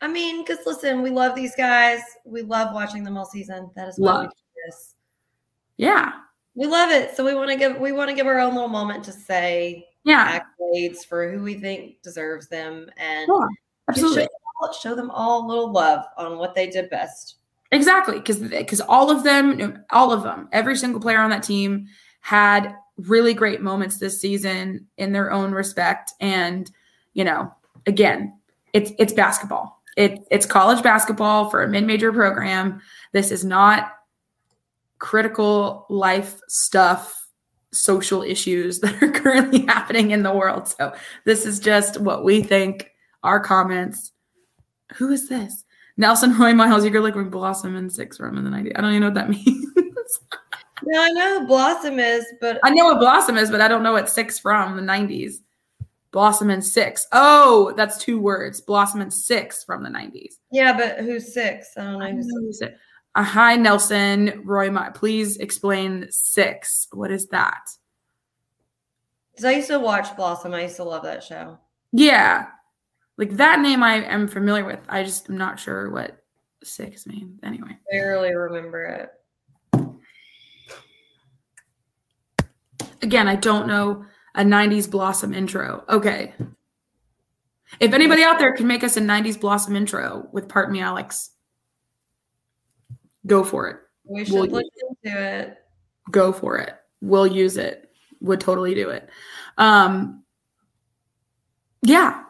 [0.00, 2.00] I mean, because listen, we love these guys.
[2.24, 3.70] We love watching them all season.
[3.74, 4.30] That is why we Love.
[4.30, 4.36] do
[4.66, 4.94] this.
[5.76, 6.12] Yeah,
[6.54, 7.16] We love it.
[7.16, 9.86] So we want to give we want to give our own little moment to say
[10.04, 13.28] yeah, accolades for who we think deserves them and
[13.88, 14.22] absolutely.
[14.22, 14.28] show them,
[14.60, 17.36] all, show them all a little love on what they did best.
[17.70, 21.86] Exactly, because because all of them, all of them, every single player on that team
[22.20, 26.12] had really great moments this season in their own respect.
[26.20, 26.70] And
[27.12, 27.52] you know,
[27.86, 28.38] again,
[28.72, 29.82] it's it's basketball.
[29.96, 32.80] It, it's college basketball for a mid-major program.
[33.12, 33.90] This is not
[35.00, 37.28] critical life stuff,
[37.72, 40.68] social issues that are currently happening in the world.
[40.68, 42.92] So this is just what we think.
[43.22, 44.12] Our comments.
[44.96, 45.64] Who is this?
[45.96, 48.72] Nelson Roy Miles, you're like blossom in six from in the 90s.
[48.76, 49.66] I don't even know what that means.
[50.84, 53.82] Now I know who Blossom is, but I know what blossom is, but I don't
[53.82, 55.38] know what six from the 90s.
[56.12, 57.06] Blossom and six.
[57.12, 58.60] Oh, that's two words.
[58.60, 60.34] Blossom and six from the 90s.
[60.52, 61.72] yeah, but who's six?
[61.76, 62.78] I don't know I who's know who's it.
[63.16, 64.70] Uh, hi, Nelson Roy.
[64.70, 66.86] Mi- Please explain six.
[66.92, 67.68] What is that?
[69.32, 70.54] Because I used to watch Blossom.
[70.54, 71.58] I used to love that show.
[71.92, 72.46] Yeah,
[73.18, 74.80] like that name I am familiar with.
[74.88, 76.22] I just am not sure what
[76.64, 77.38] six means.
[77.42, 79.10] Anyway, I Barely remember it.
[83.02, 84.04] again, I don't know
[84.34, 85.84] a 90s Blossom intro.
[85.88, 86.34] Okay.
[87.80, 91.30] If anybody out there can make us a 90s Blossom intro with Part Me Alex,
[93.26, 93.76] go for it.
[94.04, 94.64] We should Well, look
[95.04, 95.58] into it.
[96.10, 96.74] Go for it.
[97.00, 97.90] We'll use it.
[98.20, 99.08] Would totally do it.
[99.58, 100.22] Um
[101.82, 102.24] yeah.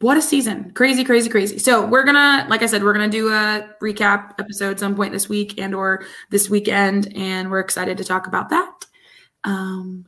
[0.00, 0.72] What a season.
[0.72, 1.58] Crazy, crazy, crazy.
[1.58, 5.28] So we're gonna, like I said, we're gonna do a recap episode some point this
[5.28, 8.84] week and or this weekend, and we're excited to talk about that.
[9.44, 10.06] Um,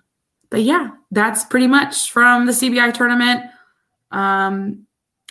[0.51, 3.45] but yeah, that's pretty much from the CBI tournament.
[4.11, 4.87] Um,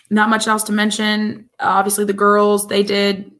[0.09, 1.49] not much else to mention.
[1.59, 3.31] Obviously, the girls they did,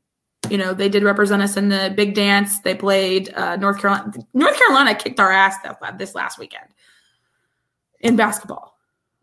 [0.49, 2.59] you know, they did represent us in the big dance.
[2.59, 4.11] They played uh, North Carolina.
[4.33, 6.67] North Carolina kicked our ass that, this last weekend
[8.01, 8.76] in basketball.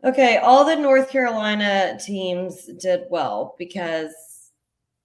[0.05, 4.13] Okay, all the North Carolina teams did well because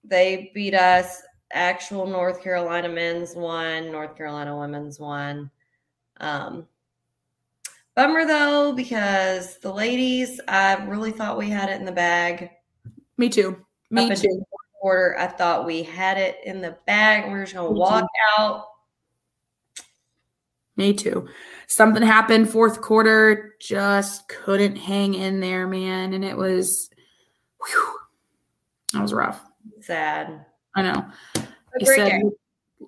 [0.03, 1.23] they beat us.
[1.53, 5.49] Actual North Carolina men's won, North Carolina women's won.
[6.17, 6.67] Um,
[7.95, 12.51] bummer though, because the ladies, I really thought we had it in the bag.
[13.17, 13.57] Me too.
[13.89, 14.45] Me Up too.
[14.79, 17.25] quarter, I thought we had it in the bag.
[17.25, 18.65] We were just gonna Me walk out.
[20.81, 21.27] Me too.
[21.67, 26.13] Something happened fourth quarter, just couldn't hang in there, man.
[26.13, 26.89] And it was,
[27.63, 27.99] whew,
[28.91, 29.39] that was rough.
[29.81, 30.43] Sad.
[30.75, 31.05] I know.
[31.77, 32.23] He said,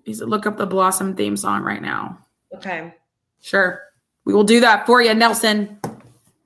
[0.05, 2.17] he said, look up the Blossom theme song right now.
[2.55, 2.95] Okay.
[3.41, 3.83] Sure.
[4.25, 5.79] We will do that for you, Nelson.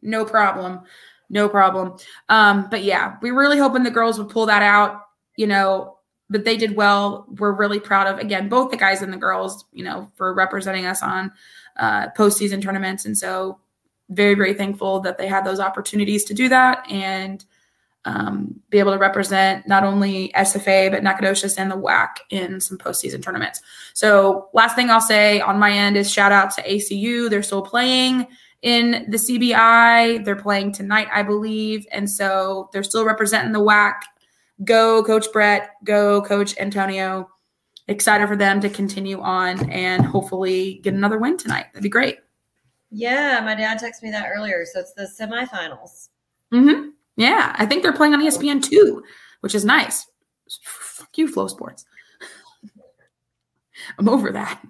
[0.01, 0.81] No problem.
[1.29, 1.97] No problem.
[2.27, 4.99] Um, but yeah, we really hoping the girls would pull that out,
[5.37, 5.96] you know,
[6.29, 7.25] but they did well.
[7.37, 10.85] We're really proud of again both the guys and the girls, you know, for representing
[10.85, 11.31] us on
[11.77, 13.05] uh postseason tournaments.
[13.05, 13.59] And so
[14.09, 17.45] very, very thankful that they had those opportunities to do that and
[18.05, 22.77] um, be able to represent not only SFA but Nacogdoches and the WAC in some
[22.77, 23.61] postseason tournaments.
[23.93, 27.29] So, last thing I'll say on my end is shout out to ACU.
[27.29, 28.27] They're still playing
[28.61, 30.23] in the CBI.
[30.23, 33.95] They're playing tonight, I believe, and so they're still representing the WAC.
[34.63, 35.71] Go, Coach Brett.
[35.83, 37.29] Go, Coach Antonio.
[37.87, 41.67] Excited for them to continue on and hopefully get another win tonight.
[41.71, 42.19] That'd be great.
[42.89, 44.65] Yeah, my dad texted me that earlier.
[44.65, 46.09] So it's the semifinals.
[46.53, 46.89] Mm-hmm.
[47.15, 49.03] Yeah, I think they're playing on ESPN too,
[49.41, 50.07] which is nice.
[50.63, 51.85] Fuck you, Flo Sports.
[53.99, 54.61] I'm over that.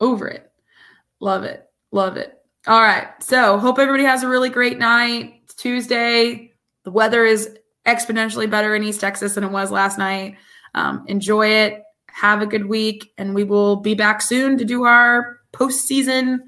[0.00, 0.50] Over it.
[1.20, 1.64] Love it.
[1.90, 2.38] Love it.
[2.66, 3.08] All right.
[3.22, 5.40] So, hope everybody has a really great night.
[5.44, 6.52] It's Tuesday.
[6.84, 7.56] The weather is
[7.88, 10.36] exponentially better in East Texas than it was last night.
[10.74, 11.82] Um, enjoy it.
[12.08, 16.38] Have a good week, and we will be back soon to do our postseason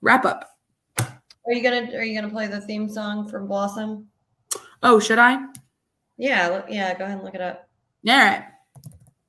[0.00, 0.50] wrap up.
[0.98, 4.08] Are you gonna Are you gonna play the theme song from Blossom?
[4.82, 5.38] Oh, should I?
[6.16, 6.96] Yeah, look, yeah.
[6.96, 7.68] Go ahead and look it up
[8.06, 8.44] All right.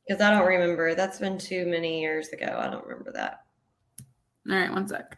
[0.08, 0.96] because I don't remember.
[0.96, 2.58] That's been too many years ago.
[2.60, 3.42] I don't remember that.
[4.50, 4.72] All right.
[4.72, 5.18] One sec.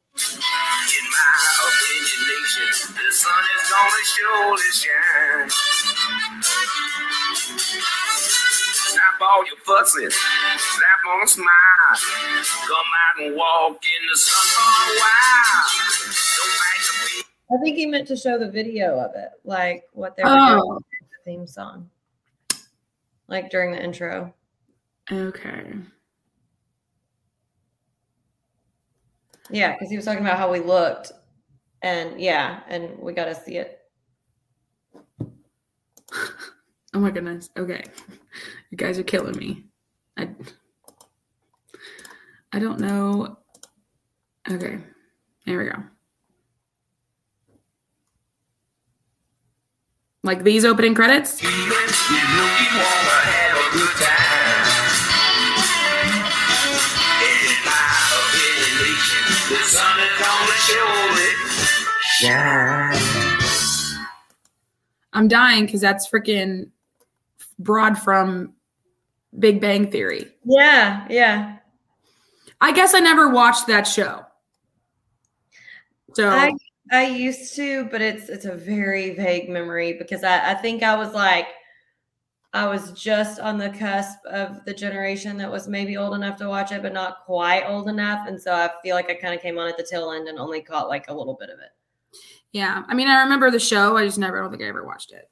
[4.31, 5.49] gonna surely shine.
[8.91, 11.47] Stop all your fussing, slap on a smile.
[12.67, 15.65] Come out and walk in the sun for a while.
[16.37, 17.25] Don't fight the beat.
[17.53, 20.55] I think he meant to show the video of it, like what they were Oh.
[20.59, 21.89] doing with the theme song,
[23.27, 24.33] like during the intro.
[25.11, 25.73] Okay.
[29.49, 31.11] Yeah, because he was talking about how we looked,
[31.81, 33.80] and yeah, and we got to see it.
[36.93, 37.49] Oh my goodness.
[37.57, 37.83] Okay.
[38.69, 39.65] You guys are killing me.
[40.17, 40.29] I
[42.51, 43.37] I don't know.
[44.49, 44.79] Okay.
[45.45, 45.83] There we go.
[50.23, 51.41] Like these opening credits?
[51.41, 54.67] You know you wanna have a good time.
[57.23, 57.81] In my
[58.19, 61.31] opinion, nation, the sun is gonna surely
[62.03, 63.01] shine.
[65.13, 66.69] I'm dying because that's freaking
[67.63, 68.53] broad from
[69.37, 70.31] Big Bang Theory.
[70.43, 71.57] Yeah, yeah.
[72.59, 74.25] I guess I never watched that show.
[76.13, 76.51] So I
[76.91, 80.95] I used to, but it's it's a very vague memory because I, I think I
[80.95, 81.47] was like
[82.53, 86.49] I was just on the cusp of the generation that was maybe old enough to
[86.49, 88.27] watch it, but not quite old enough.
[88.27, 90.37] And so I feel like I kind of came on at the tail end and
[90.37, 91.71] only caught like a little bit of it.
[92.51, 93.95] yeah, I mean I remember the show.
[93.97, 95.29] I just never I don't think I ever watched it.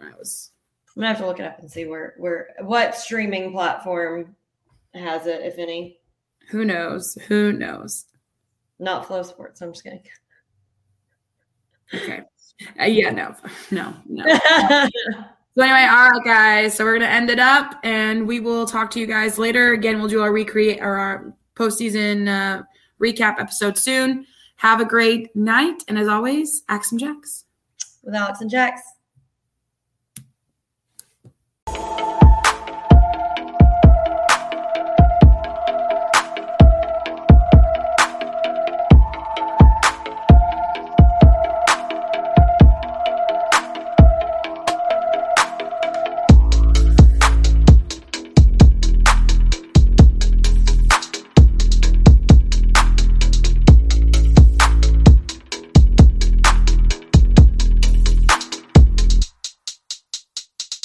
[0.00, 0.52] I was
[0.96, 4.34] I'm gonna have to look it up and see where where what streaming platform
[4.94, 5.98] has it, if any.
[6.48, 7.16] who knows?
[7.28, 8.06] Who knows?
[8.78, 9.60] Not Flo Sports.
[9.60, 10.02] I'm just kidding.
[11.94, 12.22] Okay.
[12.80, 13.34] Uh, yeah, no,
[13.70, 14.24] no, no.
[15.56, 16.76] So anyway, all right, guys.
[16.76, 19.72] So we're gonna end it up, and we will talk to you guys later.
[19.72, 22.62] Again, we'll do our recreate or our postseason uh,
[23.02, 24.26] recap episode soon.
[24.56, 27.46] Have a great night, and as always, Axe and Jacks.
[28.04, 28.80] With Alex and Jax.